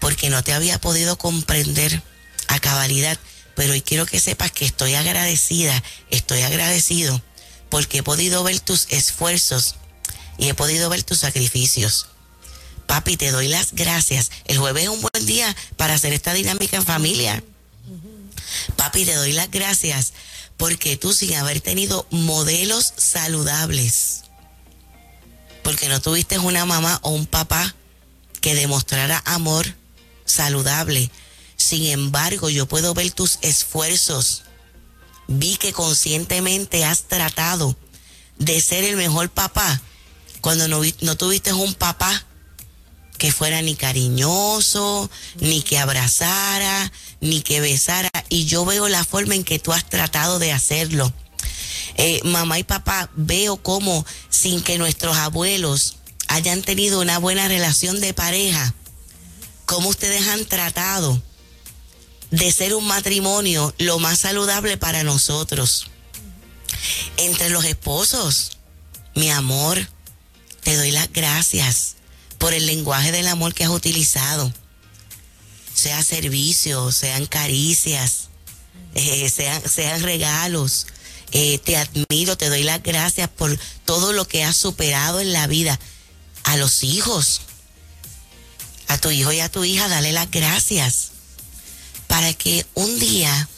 porque 0.00 0.28
no 0.28 0.44
te 0.44 0.52
había 0.52 0.78
podido 0.78 1.16
comprender 1.16 2.02
a 2.48 2.58
cabalidad, 2.58 3.18
pero 3.54 3.72
hoy 3.72 3.82
quiero 3.82 4.06
que 4.06 4.20
sepas 4.20 4.50
que 4.52 4.64
estoy 4.64 4.94
agradecida, 4.94 5.82
estoy 6.10 6.42
agradecido 6.42 7.22
porque 7.68 7.98
he 7.98 8.02
podido 8.02 8.44
ver 8.44 8.60
tus 8.60 8.86
esfuerzos 8.90 9.76
y 10.38 10.48
he 10.48 10.54
podido 10.54 10.88
ver 10.90 11.02
tus 11.02 11.18
sacrificios. 11.18 12.06
Papi, 12.86 13.16
te 13.16 13.30
doy 13.30 13.48
las 13.48 13.72
gracias. 13.72 14.30
El 14.44 14.58
jueves 14.58 14.84
es 14.84 14.88
un 14.90 15.00
buen 15.00 15.26
día 15.26 15.54
para 15.76 15.94
hacer 15.94 16.12
esta 16.12 16.34
dinámica 16.34 16.76
en 16.76 16.84
familia. 16.84 17.42
Papi, 18.76 19.04
te 19.04 19.14
doy 19.14 19.32
las 19.32 19.50
gracias 19.50 20.12
porque 20.56 20.96
tú 20.96 21.12
sin 21.12 21.34
haber 21.34 21.60
tenido 21.60 22.06
modelos 22.10 22.92
saludables, 22.96 24.22
porque 25.62 25.88
no 25.88 26.00
tuviste 26.00 26.38
una 26.38 26.64
mamá 26.64 27.00
o 27.02 27.10
un 27.10 27.26
papá 27.26 27.74
que 28.40 28.54
demostrara 28.54 29.22
amor 29.26 29.66
saludable. 30.24 31.10
Sin 31.56 31.86
embargo, 31.86 32.50
yo 32.50 32.66
puedo 32.66 32.94
ver 32.94 33.10
tus 33.12 33.38
esfuerzos. 33.42 34.42
Vi 35.28 35.56
que 35.56 35.72
conscientemente 35.72 36.84
has 36.84 37.04
tratado 37.04 37.76
de 38.38 38.60
ser 38.60 38.84
el 38.84 38.96
mejor 38.96 39.30
papá 39.30 39.80
cuando 40.44 40.68
no, 40.68 41.16
tuviste 41.16 41.54
un 41.54 41.72
papá 41.72 42.26
que 43.16 43.32
fuera 43.32 43.62
ni 43.62 43.76
cariñoso, 43.76 45.10
ni 45.40 45.62
que 45.62 45.78
abrazara, 45.78 46.92
ni 47.22 47.40
que 47.40 47.62
besara. 47.62 48.10
Y 48.28 48.44
yo 48.44 48.66
veo 48.66 48.88
la 48.88 49.04
forma 49.04 49.34
en 49.34 49.44
que 49.44 49.58
tú 49.58 49.72
has 49.72 49.88
tratado 49.88 50.38
de 50.38 50.52
hacerlo. 50.52 51.10
Eh, 51.96 52.20
mamá 52.24 52.58
y 52.58 52.64
papá, 52.64 53.08
veo 53.14 53.56
cómo 53.56 54.04
sin 54.28 54.62
que 54.62 54.76
nuestros 54.76 55.16
abuelos 55.16 55.96
hayan 56.28 56.60
tenido 56.60 57.00
una 57.00 57.18
buena 57.18 57.48
relación 57.48 58.00
de 58.02 58.12
pareja, 58.12 58.74
cómo 59.64 59.88
ustedes 59.88 60.28
han 60.28 60.44
tratado 60.44 61.22
de 62.34 62.50
ser 62.50 62.74
un 62.74 62.84
matrimonio 62.84 63.72
lo 63.78 64.00
más 64.00 64.20
saludable 64.20 64.76
para 64.76 65.04
nosotros. 65.04 65.86
Entre 67.16 67.48
los 67.48 67.64
esposos, 67.64 68.58
mi 69.14 69.30
amor, 69.30 69.88
te 70.62 70.76
doy 70.76 70.90
las 70.90 71.12
gracias 71.12 71.94
por 72.38 72.52
el 72.52 72.66
lenguaje 72.66 73.12
del 73.12 73.28
amor 73.28 73.54
que 73.54 73.64
has 73.64 73.70
utilizado. 73.70 74.52
Sea 75.74 76.02
servicio, 76.02 76.90
sean 76.90 77.26
caricias, 77.26 78.28
eh, 78.94 79.30
sean, 79.30 79.62
sean, 79.68 80.02
regalos. 80.02 80.88
Eh, 81.30 81.58
te 81.58 81.76
admiro, 81.76 82.36
te 82.36 82.48
doy 82.48 82.64
las 82.64 82.82
gracias 82.82 83.28
por 83.28 83.56
todo 83.84 84.12
lo 84.12 84.26
que 84.26 84.42
has 84.42 84.56
superado 84.56 85.20
en 85.20 85.32
la 85.32 85.46
vida. 85.46 85.78
A 86.42 86.56
los 86.56 86.82
hijos, 86.82 87.42
a 88.88 88.98
tu 88.98 89.10
hijo 89.10 89.32
y 89.32 89.40
a 89.40 89.48
tu 89.48 89.64
hija, 89.64 89.88
dale 89.88 90.12
las 90.12 90.30
gracias. 90.30 91.13
Para 92.14 92.32
que 92.32 92.64
un 92.74 93.00
día, 93.00 93.48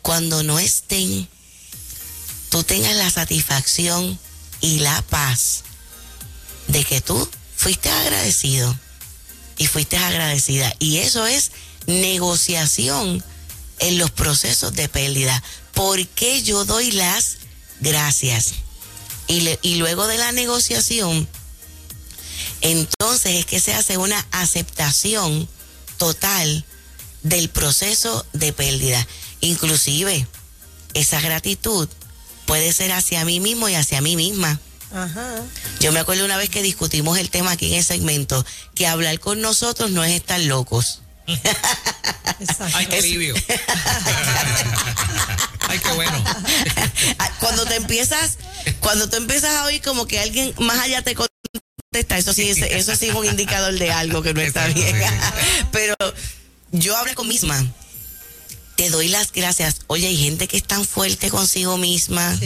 cuando 0.00 0.42
no 0.42 0.58
estén, 0.58 1.28
tú 2.48 2.62
tengas 2.62 2.96
la 2.96 3.10
satisfacción 3.10 4.18
y 4.62 4.78
la 4.78 5.02
paz 5.02 5.64
de 6.68 6.82
que 6.82 7.02
tú 7.02 7.28
fuiste 7.54 7.90
agradecido 7.90 8.74
y 9.58 9.66
fuiste 9.66 9.98
agradecida. 9.98 10.74
Y 10.78 10.96
eso 10.96 11.26
es 11.26 11.50
negociación 11.84 13.22
en 13.80 13.98
los 13.98 14.10
procesos 14.10 14.72
de 14.72 14.88
pérdida. 14.88 15.42
¿Por 15.74 16.08
qué 16.08 16.42
yo 16.42 16.64
doy 16.64 16.92
las 16.92 17.36
gracias? 17.80 18.54
Y, 19.28 19.46
y 19.60 19.74
luego 19.74 20.06
de 20.06 20.16
la 20.16 20.32
negociación, 20.32 21.28
entonces 22.62 23.40
es 23.40 23.44
que 23.44 23.60
se 23.60 23.74
hace 23.74 23.98
una 23.98 24.26
aceptación 24.30 25.46
total 25.98 26.64
del 27.22 27.48
proceso 27.48 28.26
de 28.32 28.52
pérdida. 28.52 29.06
Inclusive, 29.40 30.26
esa 30.94 31.20
gratitud 31.20 31.88
puede 32.46 32.72
ser 32.72 32.92
hacia 32.92 33.24
mí 33.24 33.40
mismo 33.40 33.68
y 33.68 33.74
hacia 33.74 34.00
mí 34.00 34.16
misma. 34.16 34.58
Yo 35.78 35.92
me 35.92 36.00
acuerdo 36.00 36.24
una 36.24 36.36
vez 36.36 36.50
que 36.50 36.62
discutimos 36.62 37.16
el 37.18 37.30
tema 37.30 37.52
aquí 37.52 37.68
en 37.68 37.74
el 37.74 37.84
segmento, 37.84 38.44
que 38.74 38.88
hablar 38.88 39.20
con 39.20 39.40
nosotros 39.40 39.90
no 39.90 40.02
es 40.02 40.12
estar 40.12 40.40
locos. 40.40 41.02
Ay, 42.74 42.86
qué 42.86 42.98
alivio. 42.98 43.34
Ay, 45.68 45.78
qué 45.78 45.92
bueno. 45.92 46.24
cuando 47.38 47.64
te 47.66 47.76
empiezas, 47.76 48.38
cuando 48.80 49.08
tú 49.08 49.16
empiezas 49.16 49.54
a 49.54 49.64
oír 49.64 49.80
como 49.80 50.06
que 50.06 50.18
alguien 50.18 50.52
más 50.58 50.80
allá 50.80 51.02
te 51.02 51.14
contesta, 51.14 52.18
eso 52.18 52.32
sí, 52.32 52.50
eso 52.50 52.96
sí 52.96 53.10
es 53.10 53.14
un 53.14 53.26
indicador 53.26 53.78
de 53.78 53.92
algo 53.92 54.22
que 54.22 54.34
no 54.34 54.40
está 54.40 54.66
bien. 54.68 55.00
Pero 55.72 55.94
yo 56.72 56.96
hablé 56.96 57.14
con 57.14 57.28
misma. 57.28 57.64
Te 58.76 58.90
doy 58.90 59.08
las 59.08 59.32
gracias. 59.32 59.80
Oye, 59.88 60.06
hay 60.06 60.16
gente 60.16 60.48
que 60.48 60.56
es 60.56 60.64
tan 60.64 60.84
fuerte 60.84 61.30
consigo 61.30 61.76
misma. 61.76 62.38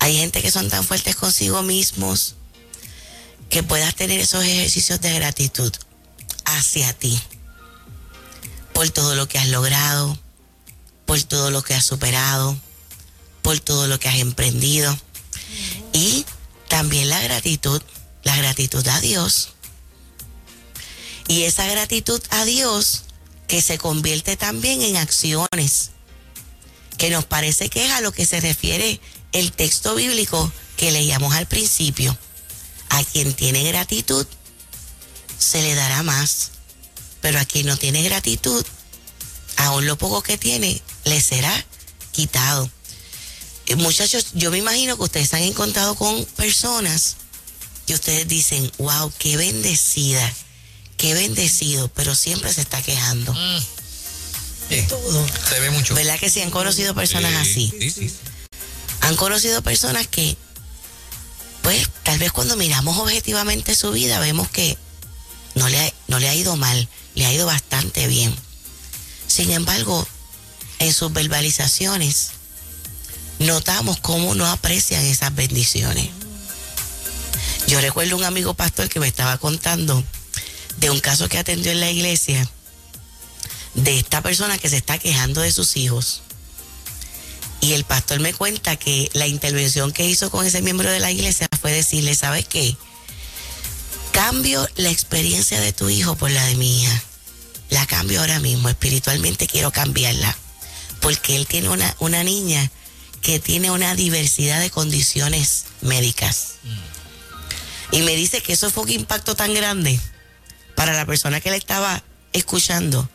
Hay 0.00 0.16
gente 0.16 0.42
que 0.42 0.50
son 0.50 0.68
tan 0.68 0.84
fuertes 0.84 1.16
consigo 1.16 1.62
mismos 1.62 2.34
que 3.48 3.62
puedas 3.62 3.94
tener 3.94 4.20
esos 4.20 4.44
ejercicios 4.44 5.00
de 5.00 5.12
gratitud 5.12 5.72
hacia 6.44 6.92
ti 6.92 7.20
por 8.72 8.88
todo 8.90 9.14
lo 9.14 9.28
que 9.28 9.38
has 9.38 9.48
logrado, 9.48 10.18
por 11.06 11.22
todo 11.22 11.50
lo 11.50 11.62
que 11.62 11.74
has 11.74 11.84
superado, 11.84 12.58
por 13.42 13.60
todo 13.60 13.86
lo 13.86 13.98
que 13.98 14.08
has 14.08 14.16
emprendido 14.16 14.98
y 15.92 16.24
también 16.68 17.08
la 17.08 17.20
gratitud, 17.20 17.82
la 18.22 18.36
gratitud 18.36 18.86
a 18.88 19.00
Dios. 19.00 19.50
Y 21.28 21.44
esa 21.44 21.66
gratitud 21.66 22.20
a 22.30 22.44
Dios 22.44 23.04
que 23.52 23.60
se 23.60 23.76
convierte 23.76 24.38
también 24.38 24.80
en 24.80 24.96
acciones, 24.96 25.90
que 26.96 27.10
nos 27.10 27.26
parece 27.26 27.68
que 27.68 27.84
es 27.84 27.92
a 27.92 28.00
lo 28.00 28.10
que 28.10 28.24
se 28.24 28.40
refiere 28.40 28.98
el 29.32 29.52
texto 29.52 29.94
bíblico 29.94 30.50
que 30.78 30.90
leíamos 30.90 31.34
al 31.34 31.46
principio. 31.46 32.16
A 32.88 33.04
quien 33.04 33.34
tiene 33.34 33.62
gratitud, 33.64 34.26
se 35.38 35.60
le 35.60 35.74
dará 35.74 36.02
más. 36.02 36.52
Pero 37.20 37.38
a 37.38 37.44
quien 37.44 37.66
no 37.66 37.76
tiene 37.76 38.02
gratitud, 38.02 38.64
aún 39.58 39.84
lo 39.84 39.98
poco 39.98 40.22
que 40.22 40.38
tiene, 40.38 40.80
le 41.04 41.20
será 41.20 41.52
quitado. 42.10 42.70
Eh, 43.66 43.76
muchachos, 43.76 44.28
yo 44.32 44.50
me 44.50 44.56
imagino 44.56 44.96
que 44.96 45.02
ustedes 45.02 45.34
han 45.34 45.42
encontrado 45.42 45.94
con 45.94 46.24
personas 46.24 47.16
que 47.86 47.92
ustedes 47.92 48.26
dicen, 48.26 48.72
wow, 48.78 49.12
qué 49.18 49.36
bendecida, 49.36 50.34
qué 51.02 51.14
bendecido, 51.14 51.88
pero 51.88 52.14
siempre 52.14 52.54
se 52.54 52.60
está 52.60 52.80
quejando. 52.80 53.34
Mm. 53.34 54.86
Todo. 54.88 55.26
Se 55.50 55.60
ve 55.60 55.70
mucho. 55.70 55.94
¿Verdad 55.94 56.18
que 56.18 56.30
sí 56.30 56.40
han 56.40 56.50
conocido 56.50 56.94
personas 56.94 57.34
así? 57.34 57.74
Sí, 57.78 57.90
sí 57.90 58.12
han 59.02 59.16
conocido 59.16 59.62
personas 59.62 60.06
que, 60.06 60.36
pues, 61.62 61.88
tal 62.04 62.20
vez 62.20 62.30
cuando 62.30 62.56
miramos 62.56 62.96
objetivamente 62.98 63.74
su 63.74 63.90
vida, 63.90 64.20
vemos 64.20 64.48
que 64.48 64.78
no 65.56 65.68
le, 65.68 65.80
ha, 65.80 65.92
no 66.06 66.20
le 66.20 66.28
ha 66.28 66.34
ido 66.34 66.56
mal, 66.56 66.88
le 67.16 67.26
ha 67.26 67.32
ido 67.32 67.44
bastante 67.44 68.06
bien. 68.06 68.34
Sin 69.26 69.50
embargo, 69.50 70.06
en 70.78 70.94
sus 70.94 71.12
verbalizaciones, 71.12 72.30
notamos 73.40 73.98
cómo 73.98 74.36
no 74.36 74.46
aprecian 74.46 75.04
esas 75.04 75.34
bendiciones. 75.34 76.08
Yo 77.66 77.80
recuerdo 77.80 78.16
un 78.16 78.24
amigo 78.24 78.54
pastor 78.54 78.88
que 78.88 79.00
me 79.00 79.08
estaba 79.08 79.36
contando 79.38 80.04
de 80.82 80.90
un 80.90 80.98
caso 80.98 81.28
que 81.28 81.38
atendió 81.38 81.70
en 81.70 81.78
la 81.80 81.90
iglesia 81.90 82.46
de 83.74 83.98
esta 83.98 84.20
persona 84.20 84.58
que 84.58 84.68
se 84.68 84.76
está 84.76 84.98
quejando 84.98 85.40
de 85.40 85.52
sus 85.52 85.76
hijos 85.76 86.22
y 87.60 87.74
el 87.74 87.84
pastor 87.84 88.18
me 88.18 88.34
cuenta 88.34 88.74
que 88.74 89.08
la 89.14 89.28
intervención 89.28 89.92
que 89.92 90.04
hizo 90.04 90.28
con 90.32 90.44
ese 90.44 90.60
miembro 90.60 90.90
de 90.90 90.98
la 90.98 91.12
iglesia 91.12 91.46
fue 91.60 91.70
decirle, 91.70 92.16
¿sabes 92.16 92.44
qué? 92.46 92.76
Cambio 94.10 94.68
la 94.74 94.90
experiencia 94.90 95.60
de 95.60 95.72
tu 95.72 95.88
hijo 95.88 96.16
por 96.16 96.32
la 96.32 96.44
de 96.46 96.56
mi 96.56 96.82
hija. 96.82 97.02
La 97.70 97.86
cambio 97.86 98.18
ahora 98.18 98.40
mismo, 98.40 98.68
espiritualmente 98.68 99.46
quiero 99.46 99.70
cambiarla. 99.70 100.36
Porque 101.00 101.36
él 101.36 101.46
tiene 101.46 101.68
una, 101.68 101.94
una 102.00 102.24
niña 102.24 102.68
que 103.20 103.38
tiene 103.38 103.70
una 103.70 103.94
diversidad 103.94 104.58
de 104.58 104.70
condiciones 104.70 105.66
médicas. 105.82 106.54
Mm. 106.64 107.94
Y 107.96 108.02
me 108.02 108.16
dice 108.16 108.42
que 108.42 108.54
eso 108.54 108.72
fue 108.72 108.82
un 108.82 108.90
impacto 108.90 109.36
tan 109.36 109.54
grande 109.54 110.00
para 110.82 110.94
la 110.94 111.06
persona 111.06 111.40
que 111.40 111.48
le 111.48 111.56
estaba 111.56 112.02
escuchando. 112.32 113.08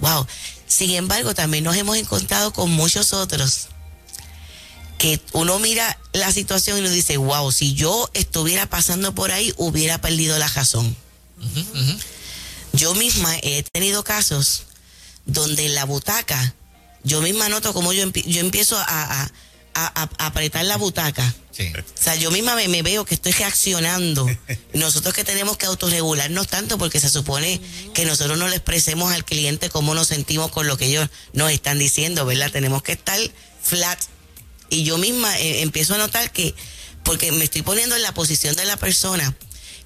Wow. 0.00 0.26
Sin 0.66 0.88
embargo, 0.92 1.34
también 1.34 1.62
nos 1.62 1.76
hemos 1.76 1.98
encontrado 1.98 2.50
con 2.54 2.70
muchos 2.70 3.12
otros 3.12 3.68
que 4.96 5.20
uno 5.32 5.58
mira 5.58 5.98
la 6.14 6.32
situación 6.32 6.78
y 6.78 6.80
uno 6.80 6.88
dice, 6.88 7.18
wow, 7.18 7.52
si 7.52 7.74
yo 7.74 8.08
estuviera 8.14 8.64
pasando 8.70 9.14
por 9.14 9.32
ahí, 9.32 9.52
hubiera 9.58 10.00
perdido 10.00 10.38
la 10.38 10.48
razón. 10.48 10.96
Yo 12.72 12.94
misma 12.94 13.36
he 13.42 13.62
tenido 13.64 14.02
casos 14.02 14.62
donde 15.26 15.66
en 15.66 15.74
la 15.74 15.84
butaca, 15.84 16.54
yo 17.02 17.20
misma 17.20 17.50
noto 17.50 17.74
como 17.74 17.92
yo, 17.92 18.10
yo 18.10 18.40
empiezo 18.40 18.78
a, 18.78 19.30
apretar 19.74 20.64
la 20.64 20.76
butaca. 20.76 21.34
O 21.52 22.02
sea, 22.02 22.16
yo 22.16 22.30
misma 22.30 22.56
me, 22.56 22.82
veo 22.82 23.04
que 23.04 23.14
estoy 23.14 23.32
reaccionando. 23.32 24.26
Nosotros 24.72 25.14
que 25.14 25.24
tenemos 25.24 25.56
que 25.56 25.66
autorregularnos 25.66 26.48
tanto 26.48 26.78
porque 26.78 27.00
se 27.00 27.10
supone 27.10 27.60
que 27.92 28.04
nosotros 28.04 28.38
no 28.38 28.48
le 28.48 28.56
expresemos 28.56 29.12
al 29.12 29.24
cliente 29.24 29.70
cómo 29.70 29.94
nos 29.94 30.08
sentimos 30.08 30.50
con 30.50 30.66
lo 30.66 30.76
que 30.76 30.86
ellos 30.86 31.08
nos 31.32 31.52
están 31.52 31.78
diciendo, 31.78 32.26
¿verdad? 32.26 32.50
Tenemos 32.50 32.82
que 32.82 32.92
estar 32.92 33.18
flat 33.62 33.98
y 34.68 34.84
yo 34.84 34.98
misma 34.98 35.38
eh, 35.38 35.62
empiezo 35.62 35.94
a 35.94 35.98
notar 35.98 36.32
que, 36.32 36.54
porque 37.04 37.30
me 37.32 37.44
estoy 37.44 37.62
poniendo 37.62 37.94
en 37.94 38.02
la 38.02 38.12
posición 38.12 38.56
de 38.56 38.64
la 38.64 38.76
persona, 38.76 39.36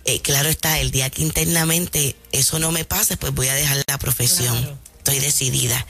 eh, 0.05 0.21
claro 0.21 0.49
está, 0.49 0.79
el 0.81 0.91
día 0.91 1.11
que 1.11 1.21
internamente 1.23 2.17
eso 2.33 2.59
no 2.59 2.73
me 2.73 2.85
pase, 2.85 3.19
pues 3.19 3.35
voy 3.35 3.49
a 3.49 3.55
dejar 3.55 3.83
la 3.87 3.99
profesión. 3.99 4.79
Estoy 4.99 5.21
decidida. 5.21 5.87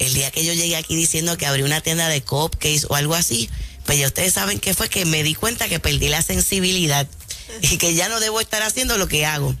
El 0.00 0.14
día 0.14 0.30
que 0.30 0.44
yo 0.44 0.52
llegué 0.52 0.76
aquí 0.76 0.96
diciendo 0.96 1.36
que 1.36 1.46
abrí 1.46 1.62
una 1.62 1.80
tienda 1.80 2.08
de 2.08 2.22
cupcakes 2.22 2.86
o 2.88 2.96
algo 2.96 3.14
así, 3.14 3.48
pues 3.84 3.98
ya 3.98 4.06
ustedes 4.06 4.34
saben 4.34 4.58
que 4.58 4.74
fue 4.74 4.88
que 4.88 5.04
me 5.04 5.22
di 5.22 5.34
cuenta 5.34 5.68
que 5.68 5.78
perdí 5.78 6.08
la 6.08 6.22
sensibilidad 6.22 7.06
y 7.62 7.76
que 7.76 7.94
ya 7.94 8.08
no 8.08 8.18
debo 8.18 8.40
estar 8.40 8.62
haciendo 8.62 8.98
lo 8.98 9.06
que 9.06 9.26
hago. 9.26 9.54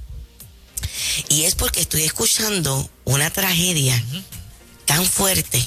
Y 1.28 1.44
es 1.44 1.54
porque 1.54 1.80
estoy 1.80 2.02
escuchando 2.02 2.90
una 3.04 3.30
tragedia 3.30 4.02
tan 4.86 5.04
fuerte. 5.04 5.64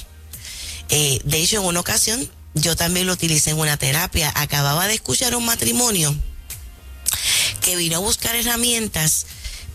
Eh, 0.90 1.20
de 1.24 1.42
hecho, 1.42 1.62
en 1.62 1.66
una 1.66 1.80
ocasión 1.80 2.30
yo 2.56 2.76
también 2.76 3.08
lo 3.08 3.14
utilicé 3.14 3.52
en 3.52 3.60
una 3.60 3.78
terapia. 3.78 4.32
Acababa 4.36 4.88
de 4.88 4.96
escuchar 4.96 5.36
un 5.36 5.46
matrimonio 5.46 6.16
que 7.62 7.76
vino 7.76 7.98
a 7.98 8.00
buscar 8.00 8.36
herramientas 8.36 9.28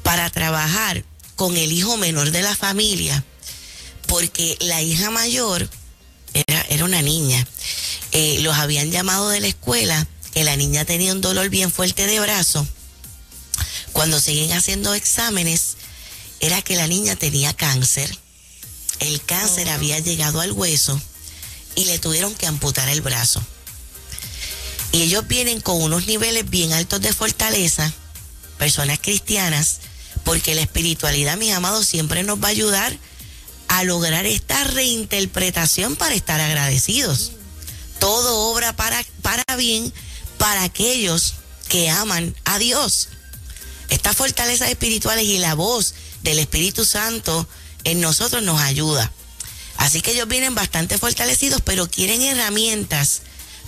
para 0.02 0.28
trabajar 0.30 1.04
con 1.36 1.56
el 1.56 1.70
hijo 1.72 1.96
menor 1.96 2.30
de 2.32 2.42
la 2.42 2.56
familia, 2.56 3.24
porque 4.08 4.56
la 4.60 4.82
hija 4.82 5.10
mayor 5.10 5.68
era, 6.34 6.60
era 6.68 6.84
una 6.84 7.02
niña. 7.02 7.46
Eh, 8.10 8.38
los 8.40 8.56
habían 8.56 8.90
llamado 8.90 9.28
de 9.28 9.40
la 9.40 9.46
escuela 9.46 10.08
que 10.32 10.42
la 10.42 10.56
niña 10.56 10.84
tenía 10.84 11.12
un 11.12 11.20
dolor 11.20 11.48
bien 11.50 11.70
fuerte 11.70 12.06
de 12.06 12.18
brazo. 12.18 12.66
Cuando 13.92 14.20
siguen 14.20 14.52
haciendo 14.52 14.94
exámenes, 14.94 15.76
era 16.40 16.62
que 16.62 16.76
la 16.76 16.86
niña 16.86 17.16
tenía 17.16 17.54
cáncer. 17.54 18.16
El 18.98 19.22
cáncer 19.22 19.68
oh. 19.68 19.72
había 19.72 19.98
llegado 20.00 20.40
al 20.40 20.52
hueso 20.52 21.00
y 21.74 21.84
le 21.84 21.98
tuvieron 21.98 22.34
que 22.34 22.46
amputar 22.46 22.88
el 22.88 23.02
brazo. 23.02 23.42
Y 24.90 25.02
ellos 25.02 25.28
vienen 25.28 25.60
con 25.60 25.82
unos 25.82 26.06
niveles 26.06 26.48
bien 26.48 26.72
altos 26.72 27.00
de 27.02 27.12
fortaleza, 27.12 27.92
personas 28.56 28.98
cristianas, 29.00 29.80
porque 30.24 30.54
la 30.54 30.62
espiritualidad, 30.62 31.36
mis 31.36 31.52
amados, 31.52 31.86
siempre 31.86 32.22
nos 32.22 32.42
va 32.42 32.48
a 32.48 32.50
ayudar 32.50 32.98
a 33.68 33.84
lograr 33.84 34.26
esta 34.26 34.64
reinterpretación 34.64 35.96
para 35.96 36.14
estar 36.14 36.40
agradecidos. 36.40 37.32
Todo 37.98 38.50
obra 38.50 38.74
para, 38.74 39.02
para 39.22 39.44
bien 39.56 39.92
para 40.38 40.64
aquellos 40.64 41.34
que 41.68 41.90
aman 41.90 42.34
a 42.44 42.58
Dios. 42.58 43.08
Estas 43.90 44.16
fortalezas 44.16 44.70
espirituales 44.70 45.24
y 45.24 45.38
la 45.38 45.54
voz 45.54 45.94
del 46.22 46.38
Espíritu 46.38 46.84
Santo 46.84 47.46
en 47.84 48.00
nosotros 48.00 48.42
nos 48.42 48.60
ayuda. 48.60 49.12
Así 49.76 50.00
que 50.00 50.12
ellos 50.12 50.28
vienen 50.28 50.54
bastante 50.54 50.98
fortalecidos, 50.98 51.62
pero 51.64 51.88
quieren 51.88 52.22
herramientas 52.22 53.22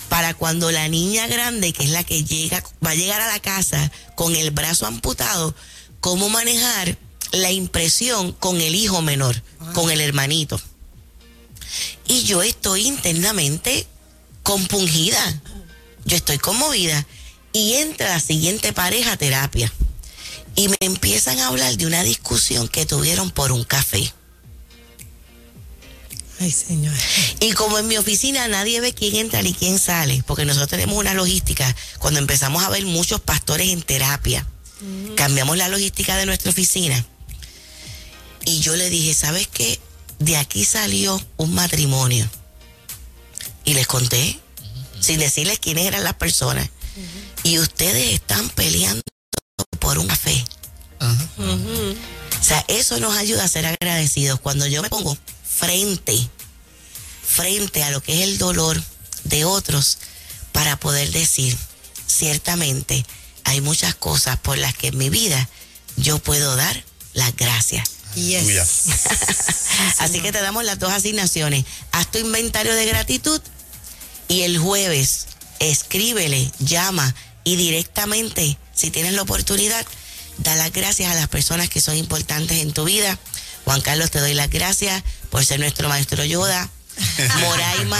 para 0.09 0.33
cuando 0.33 0.71
la 0.71 0.89
niña 0.89 1.27
grande, 1.27 1.71
que 1.71 1.83
es 1.83 1.89
la 1.89 2.03
que 2.03 2.25
llega, 2.25 2.61
va 2.85 2.91
a 2.91 2.95
llegar 2.95 3.21
a 3.21 3.27
la 3.27 3.39
casa 3.39 3.91
con 4.15 4.35
el 4.35 4.51
brazo 4.51 4.85
amputado, 4.85 5.55
cómo 6.01 6.27
manejar 6.27 6.97
la 7.31 7.51
impresión 7.51 8.31
con 8.33 8.59
el 8.59 8.75
hijo 8.75 9.01
menor, 9.01 9.41
con 9.73 9.89
el 9.89 10.01
hermanito. 10.01 10.61
Y 12.07 12.23
yo 12.23 12.41
estoy 12.41 12.87
internamente 12.87 13.87
compungida, 14.43 15.41
yo 16.05 16.17
estoy 16.17 16.37
conmovida. 16.37 17.05
Y 17.53 17.73
entra 17.73 18.09
la 18.09 18.19
siguiente 18.19 18.73
pareja 18.73 19.13
a 19.13 19.17
terapia. 19.17 19.71
Y 20.55 20.67
me 20.69 20.77
empiezan 20.79 21.39
a 21.39 21.47
hablar 21.47 21.75
de 21.77 21.85
una 21.85 22.03
discusión 22.03 22.67
que 22.67 22.85
tuvieron 22.85 23.31
por 23.31 23.51
un 23.51 23.63
café. 23.63 24.11
Ay, 26.41 26.51
señor. 26.51 26.95
Y 27.39 27.51
como 27.51 27.77
en 27.77 27.87
mi 27.87 27.97
oficina 27.97 28.47
nadie 28.47 28.81
ve 28.81 28.93
quién 28.93 29.15
entra 29.15 29.43
ni 29.43 29.53
quién 29.53 29.77
sale, 29.77 30.23
porque 30.25 30.43
nosotros 30.43 30.69
tenemos 30.69 30.97
una 30.97 31.13
logística, 31.13 31.75
cuando 31.99 32.19
empezamos 32.19 32.63
a 32.63 32.69
ver 32.69 32.83
muchos 32.85 33.21
pastores 33.21 33.69
en 33.69 33.81
terapia, 33.83 34.47
mm. 34.81 35.15
cambiamos 35.15 35.55
la 35.57 35.69
logística 35.69 36.17
de 36.17 36.25
nuestra 36.25 36.49
oficina. 36.49 37.05
Y 38.45 38.59
yo 38.59 38.75
le 38.75 38.89
dije, 38.89 39.13
¿sabes 39.13 39.47
qué? 39.47 39.79
De 40.19 40.37
aquí 40.37 40.65
salió 40.65 41.21
un 41.37 41.53
matrimonio 41.53 42.29
y 43.65 43.73
les 43.73 43.87
conté, 43.87 44.39
sin 44.99 45.19
decirles 45.19 45.59
quiénes 45.59 45.85
eran 45.85 46.03
las 46.03 46.15
personas. 46.15 46.69
Y 47.43 47.59
ustedes 47.59 48.13
están 48.13 48.49
peleando 48.49 49.01
por 49.79 49.97
un 49.97 50.07
café. 50.07 50.43
O 50.99 52.43
sea, 52.43 52.63
eso 52.67 52.99
nos 52.99 53.15
ayuda 53.17 53.43
a 53.43 53.47
ser 53.47 53.65
agradecidos. 53.65 54.39
Cuando 54.39 54.67
yo 54.67 54.81
me 54.81 54.89
pongo 54.89 55.17
frente, 55.43 56.29
frente 57.23 57.83
a 57.83 57.91
lo 57.91 58.01
que 58.01 58.13
es 58.13 58.21
el 58.21 58.37
dolor 58.37 58.81
de 59.23 59.45
otros, 59.45 59.97
para 60.51 60.79
poder 60.79 61.11
decir, 61.11 61.57
ciertamente, 62.07 63.05
hay 63.43 63.61
muchas 63.61 63.95
cosas 63.95 64.37
por 64.37 64.57
las 64.57 64.75
que 64.75 64.87
en 64.87 64.97
mi 64.97 65.09
vida 65.09 65.49
yo 65.97 66.19
puedo 66.19 66.55
dar 66.55 66.83
las 67.13 67.35
gracias. 67.35 67.89
Yes. 68.15 68.47
Así 69.99 70.21
que 70.21 70.31
te 70.31 70.41
damos 70.41 70.63
las 70.63 70.79
dos 70.79 70.91
asignaciones. 70.91 71.65
Haz 71.91 72.11
tu 72.11 72.19
inventario 72.19 72.73
de 72.73 72.85
gratitud 72.85 73.41
y 74.27 74.41
el 74.41 74.57
jueves 74.57 75.27
escríbele, 75.59 76.51
llama 76.59 77.13
y 77.43 77.55
directamente, 77.55 78.57
si 78.73 78.91
tienes 78.91 79.13
la 79.13 79.21
oportunidad, 79.21 79.85
da 80.39 80.55
las 80.55 80.71
gracias 80.71 81.11
a 81.11 81.15
las 81.15 81.27
personas 81.27 81.69
que 81.69 81.81
son 81.81 81.95
importantes 81.95 82.59
en 82.59 82.73
tu 82.73 82.83
vida. 82.83 83.17
Juan 83.65 83.81
Carlos, 83.81 84.11
te 84.11 84.19
doy 84.19 84.33
las 84.33 84.49
gracias 84.49 85.03
por 85.29 85.45
ser 85.45 85.59
nuestro 85.59 85.87
maestro 85.87 86.23
Yoda. 86.25 86.69
Moraima, 87.39 87.99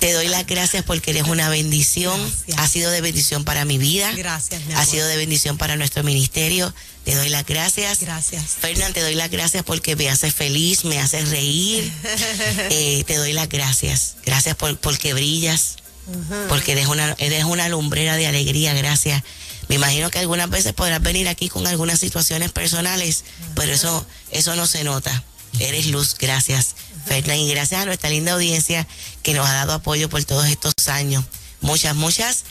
te 0.00 0.12
doy 0.12 0.28
las 0.28 0.46
gracias 0.46 0.84
porque 0.84 1.10
eres 1.10 1.24
una 1.24 1.48
bendición. 1.48 2.20
Ha 2.56 2.68
sido 2.68 2.90
de 2.90 3.00
bendición 3.00 3.44
para 3.44 3.64
mi 3.64 3.78
vida. 3.78 4.12
Gracias, 4.12 4.64
mi 4.66 4.74
Ha 4.74 4.84
sido 4.84 5.06
de 5.06 5.16
bendición 5.16 5.58
para 5.58 5.76
nuestro 5.76 6.02
ministerio. 6.02 6.72
Te 7.04 7.14
doy 7.14 7.28
las 7.28 7.44
gracias. 7.44 8.00
Gracias. 8.00 8.42
Fernán, 8.60 8.92
te 8.92 9.00
doy 9.00 9.14
las 9.14 9.30
gracias 9.30 9.64
porque 9.64 9.96
me 9.96 10.08
haces 10.08 10.34
feliz, 10.34 10.84
me 10.84 10.98
haces 10.98 11.30
reír. 11.30 11.92
Eh, 12.70 13.04
te 13.06 13.16
doy 13.16 13.32
las 13.32 13.48
gracias. 13.48 14.16
Gracias 14.24 14.56
por 14.56 14.78
porque 14.78 15.14
brillas, 15.14 15.76
porque 16.48 16.72
eres 16.72 16.86
una, 16.86 17.14
eres 17.18 17.44
una 17.44 17.68
lumbrera 17.68 18.16
de 18.16 18.26
alegría. 18.26 18.72
Gracias. 18.74 19.22
Me 19.68 19.76
imagino 19.76 20.10
que 20.10 20.18
algunas 20.18 20.50
veces 20.50 20.72
podrás 20.72 21.02
venir 21.02 21.28
aquí 21.28 21.48
con 21.48 21.66
algunas 21.66 21.98
situaciones 21.98 22.52
personales, 22.52 23.24
pero 23.54 23.72
eso, 23.72 24.06
eso 24.30 24.54
no 24.56 24.66
se 24.66 24.84
nota. 24.84 25.22
Eres 25.60 25.86
luz, 25.86 26.14
gracias. 26.18 26.74
Fernán, 27.04 27.38
y 27.38 27.50
gracias 27.50 27.82
a 27.82 27.84
nuestra 27.86 28.10
linda 28.10 28.32
audiencia 28.32 28.86
que 29.22 29.34
nos 29.34 29.48
ha 29.48 29.52
dado 29.54 29.72
apoyo 29.74 30.08
por 30.08 30.22
todos 30.24 30.46
estos 30.46 30.72
años. 30.88 31.24
Muchas, 31.60 31.94
muchas 31.94 32.44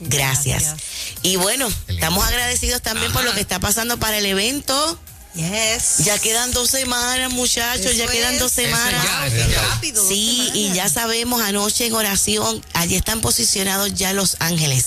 gracias. 0.00 0.62
Gracias. 0.62 0.82
Y 1.22 1.36
bueno, 1.36 1.68
estamos 1.88 2.24
agradecidos 2.24 2.82
también 2.82 3.12
por 3.12 3.24
lo 3.24 3.32
que 3.34 3.40
está 3.40 3.60
pasando 3.60 3.98
para 3.98 4.18
el 4.18 4.26
evento. 4.26 4.98
Yes. 5.34 5.98
Ya 5.98 6.18
quedan 6.18 6.50
dos 6.52 6.70
semanas, 6.70 7.30
muchachos, 7.30 7.94
ya 7.94 8.06
quedan 8.06 8.34
es. 8.34 8.40
dos 8.40 8.52
semanas. 8.52 9.04
ya, 9.04 9.28
Qué 9.28 9.40
eso 9.42 9.50
ya. 9.50 9.62
rápido. 9.68 10.00
dos 10.02 10.08
Sí, 10.08 10.50
y 10.54 10.72
ya 10.72 10.88
sabemos 10.88 11.42
anoche 11.42 11.86
en 11.86 11.94
oración, 11.94 12.64
allí 12.72 12.96
están 12.96 13.20
posicionados 13.20 13.92
ya 13.94 14.12
los 14.14 14.36
ángeles. 14.40 14.86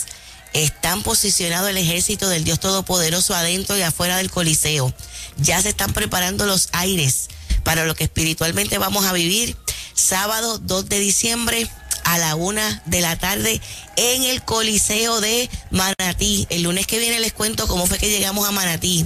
Están 0.54 1.04
posicionados 1.04 1.70
el 1.70 1.78
ejército 1.78 2.28
del 2.28 2.44
Dios 2.44 2.60
Todopoderoso 2.60 3.36
adentro 3.36 3.78
y 3.78 3.84
afuera 3.84 4.18
del 4.18 4.32
Coliseo. 4.32 4.92
Ya 5.38 5.62
se 5.62 5.70
están 5.70 5.94
preparando 5.94 6.48
los 6.48 6.70
aires 6.72 7.28
para 7.70 7.86
lo 7.86 7.94
que 7.94 8.06
espiritualmente 8.06 8.80
vamos 8.80 9.06
a 9.06 9.14
vivir 9.14 9.56
sábado 9.94 10.58
2 10.58 10.90
de 10.90 10.98
diciembre 10.98 11.70
a 12.04 12.18
la 12.18 12.34
una 12.34 12.82
de 12.88 13.00
la 13.00 13.16
tarde 13.16 13.62
en 13.96 14.24
el 14.24 14.42
Coliseo 14.42 15.22
de 15.22 15.48
Manatí. 15.70 16.48
El 16.50 16.64
lunes 16.64 16.88
que 16.88 16.98
viene 16.98 17.20
les 17.20 17.32
cuento 17.32 17.68
cómo 17.68 17.86
fue 17.86 18.00
que 18.00 18.10
llegamos 18.10 18.50
a 18.50 18.52
Manatí. 18.52 19.06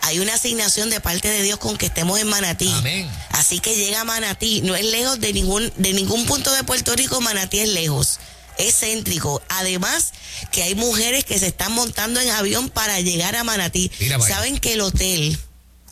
Hay 0.00 0.18
una 0.18 0.34
asignación 0.34 0.90
de 0.90 0.98
parte 0.98 1.28
de 1.28 1.40
Dios 1.44 1.60
con 1.60 1.76
que 1.76 1.86
estemos 1.86 2.18
en 2.18 2.26
Manatí. 2.26 2.68
Amén. 2.68 3.08
Así 3.30 3.60
que 3.60 3.76
llega 3.76 4.00
a 4.00 4.04
Manatí, 4.04 4.62
no 4.62 4.74
es 4.74 4.84
lejos 4.86 5.20
de 5.20 5.32
ningún, 5.32 5.72
de 5.76 5.92
ningún 5.92 6.26
punto 6.26 6.52
de 6.52 6.64
Puerto 6.64 6.96
Rico, 6.96 7.20
Manatí 7.20 7.60
es 7.60 7.68
lejos, 7.68 8.18
es 8.58 8.74
céntrico. 8.74 9.40
Además, 9.50 10.14
que 10.50 10.64
hay 10.64 10.74
mujeres 10.74 11.24
que 11.24 11.38
se 11.38 11.46
están 11.46 11.70
montando 11.70 12.20
en 12.20 12.28
avión 12.30 12.70
para 12.70 12.98
llegar 12.98 13.36
a 13.36 13.44
Manatí. 13.44 13.92
Mira. 14.00 14.18
Saben 14.18 14.58
que 14.58 14.72
el 14.72 14.80
hotel, 14.80 15.38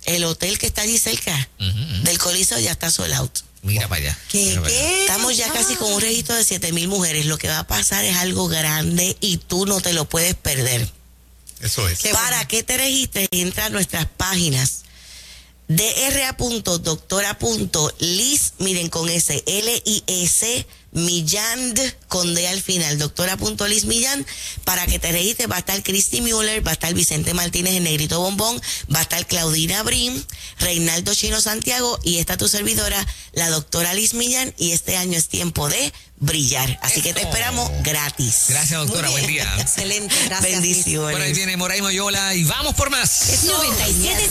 el 0.04 0.24
hotel 0.24 0.58
que 0.58 0.66
está 0.66 0.82
allí 0.82 0.98
cerca 0.98 1.48
del 2.04 2.18
Coliseo 2.18 2.58
ya 2.58 2.72
está 2.72 2.90
sold 2.90 3.12
out. 3.14 3.38
Mira 3.62 3.86
para 3.88 4.00
allá. 4.00 4.18
¿Qué? 4.28 4.44
Mira 4.46 4.62
para 4.62 4.74
allá. 4.74 4.80
¿Qué? 4.88 5.00
Estamos 5.02 5.36
ya 5.36 5.52
casi 5.52 5.76
con 5.76 5.92
un 5.92 6.00
registro 6.00 6.34
de 6.34 6.42
7 6.44 6.72
mil 6.72 6.88
mujeres. 6.88 7.26
Lo 7.26 7.38
que 7.38 7.46
va 7.48 7.60
a 7.60 7.66
pasar 7.66 8.04
es 8.04 8.16
algo 8.16 8.48
grande 8.48 9.16
y 9.20 9.36
tú 9.36 9.66
no 9.66 9.80
te 9.80 9.92
lo 9.92 10.08
puedes 10.08 10.34
perder. 10.34 10.88
Eso 11.60 11.88
es. 11.88 12.00
Qué 12.00 12.10
Para 12.10 12.38
bueno. 12.38 12.48
que 12.48 12.62
te 12.64 12.76
registres, 12.76 13.28
entra 13.30 13.66
a 13.66 13.70
nuestras 13.70 14.06
páginas 14.06 14.80
dra.doctora.lis, 15.68 18.52
miren 18.58 18.88
con 18.88 19.08
ese 19.08 19.44
L-I-S, 19.46 20.66
Millán 20.92 21.74
con 22.08 22.34
D 22.34 22.46
al 22.48 22.60
final, 22.60 22.98
doctora.lis 22.98 23.86
Millán, 23.86 24.26
para 24.64 24.86
que 24.86 24.98
te 24.98 25.10
registres. 25.10 25.50
Va 25.50 25.56
a 25.56 25.60
estar 25.60 25.82
Christy 25.82 26.20
Mueller, 26.20 26.64
va 26.66 26.70
a 26.70 26.74
estar 26.74 26.92
Vicente 26.92 27.32
Martínez 27.34 27.74
en 27.74 27.84
Negrito 27.84 28.20
Bombón, 28.20 28.60
va 28.94 29.00
a 29.00 29.02
estar 29.02 29.26
Claudina 29.26 29.82
Brim, 29.82 30.22
Reinaldo 30.58 31.14
Chino 31.14 31.40
Santiago 31.40 31.98
y 32.02 32.18
está 32.18 32.36
tu 32.36 32.46
servidora, 32.46 33.06
la 33.32 33.48
doctora 33.48 33.94
Liz 33.94 34.14
Millán, 34.14 34.54
y 34.58 34.72
este 34.72 34.96
año 34.96 35.16
es 35.16 35.28
tiempo 35.28 35.68
de 35.68 35.92
brillar. 36.22 36.78
Así 36.82 37.02
que 37.02 37.12
te 37.12 37.22
esperamos 37.22 37.70
gratis. 37.82 38.44
Gracias, 38.48 38.78
doctora. 38.78 39.10
Buen 39.10 39.26
día. 39.26 39.52
Excelente. 39.58 40.14
Gracias. 40.26 40.52
Bendiciones. 40.52 41.12
Por 41.12 41.20
ahí 41.20 41.32
viene 41.32 41.56
Moraima 41.56 41.92
Yola 41.92 42.34
y 42.34 42.44
vamos 42.44 42.74
por 42.74 42.90
más. 42.90 43.44
97 43.44 44.28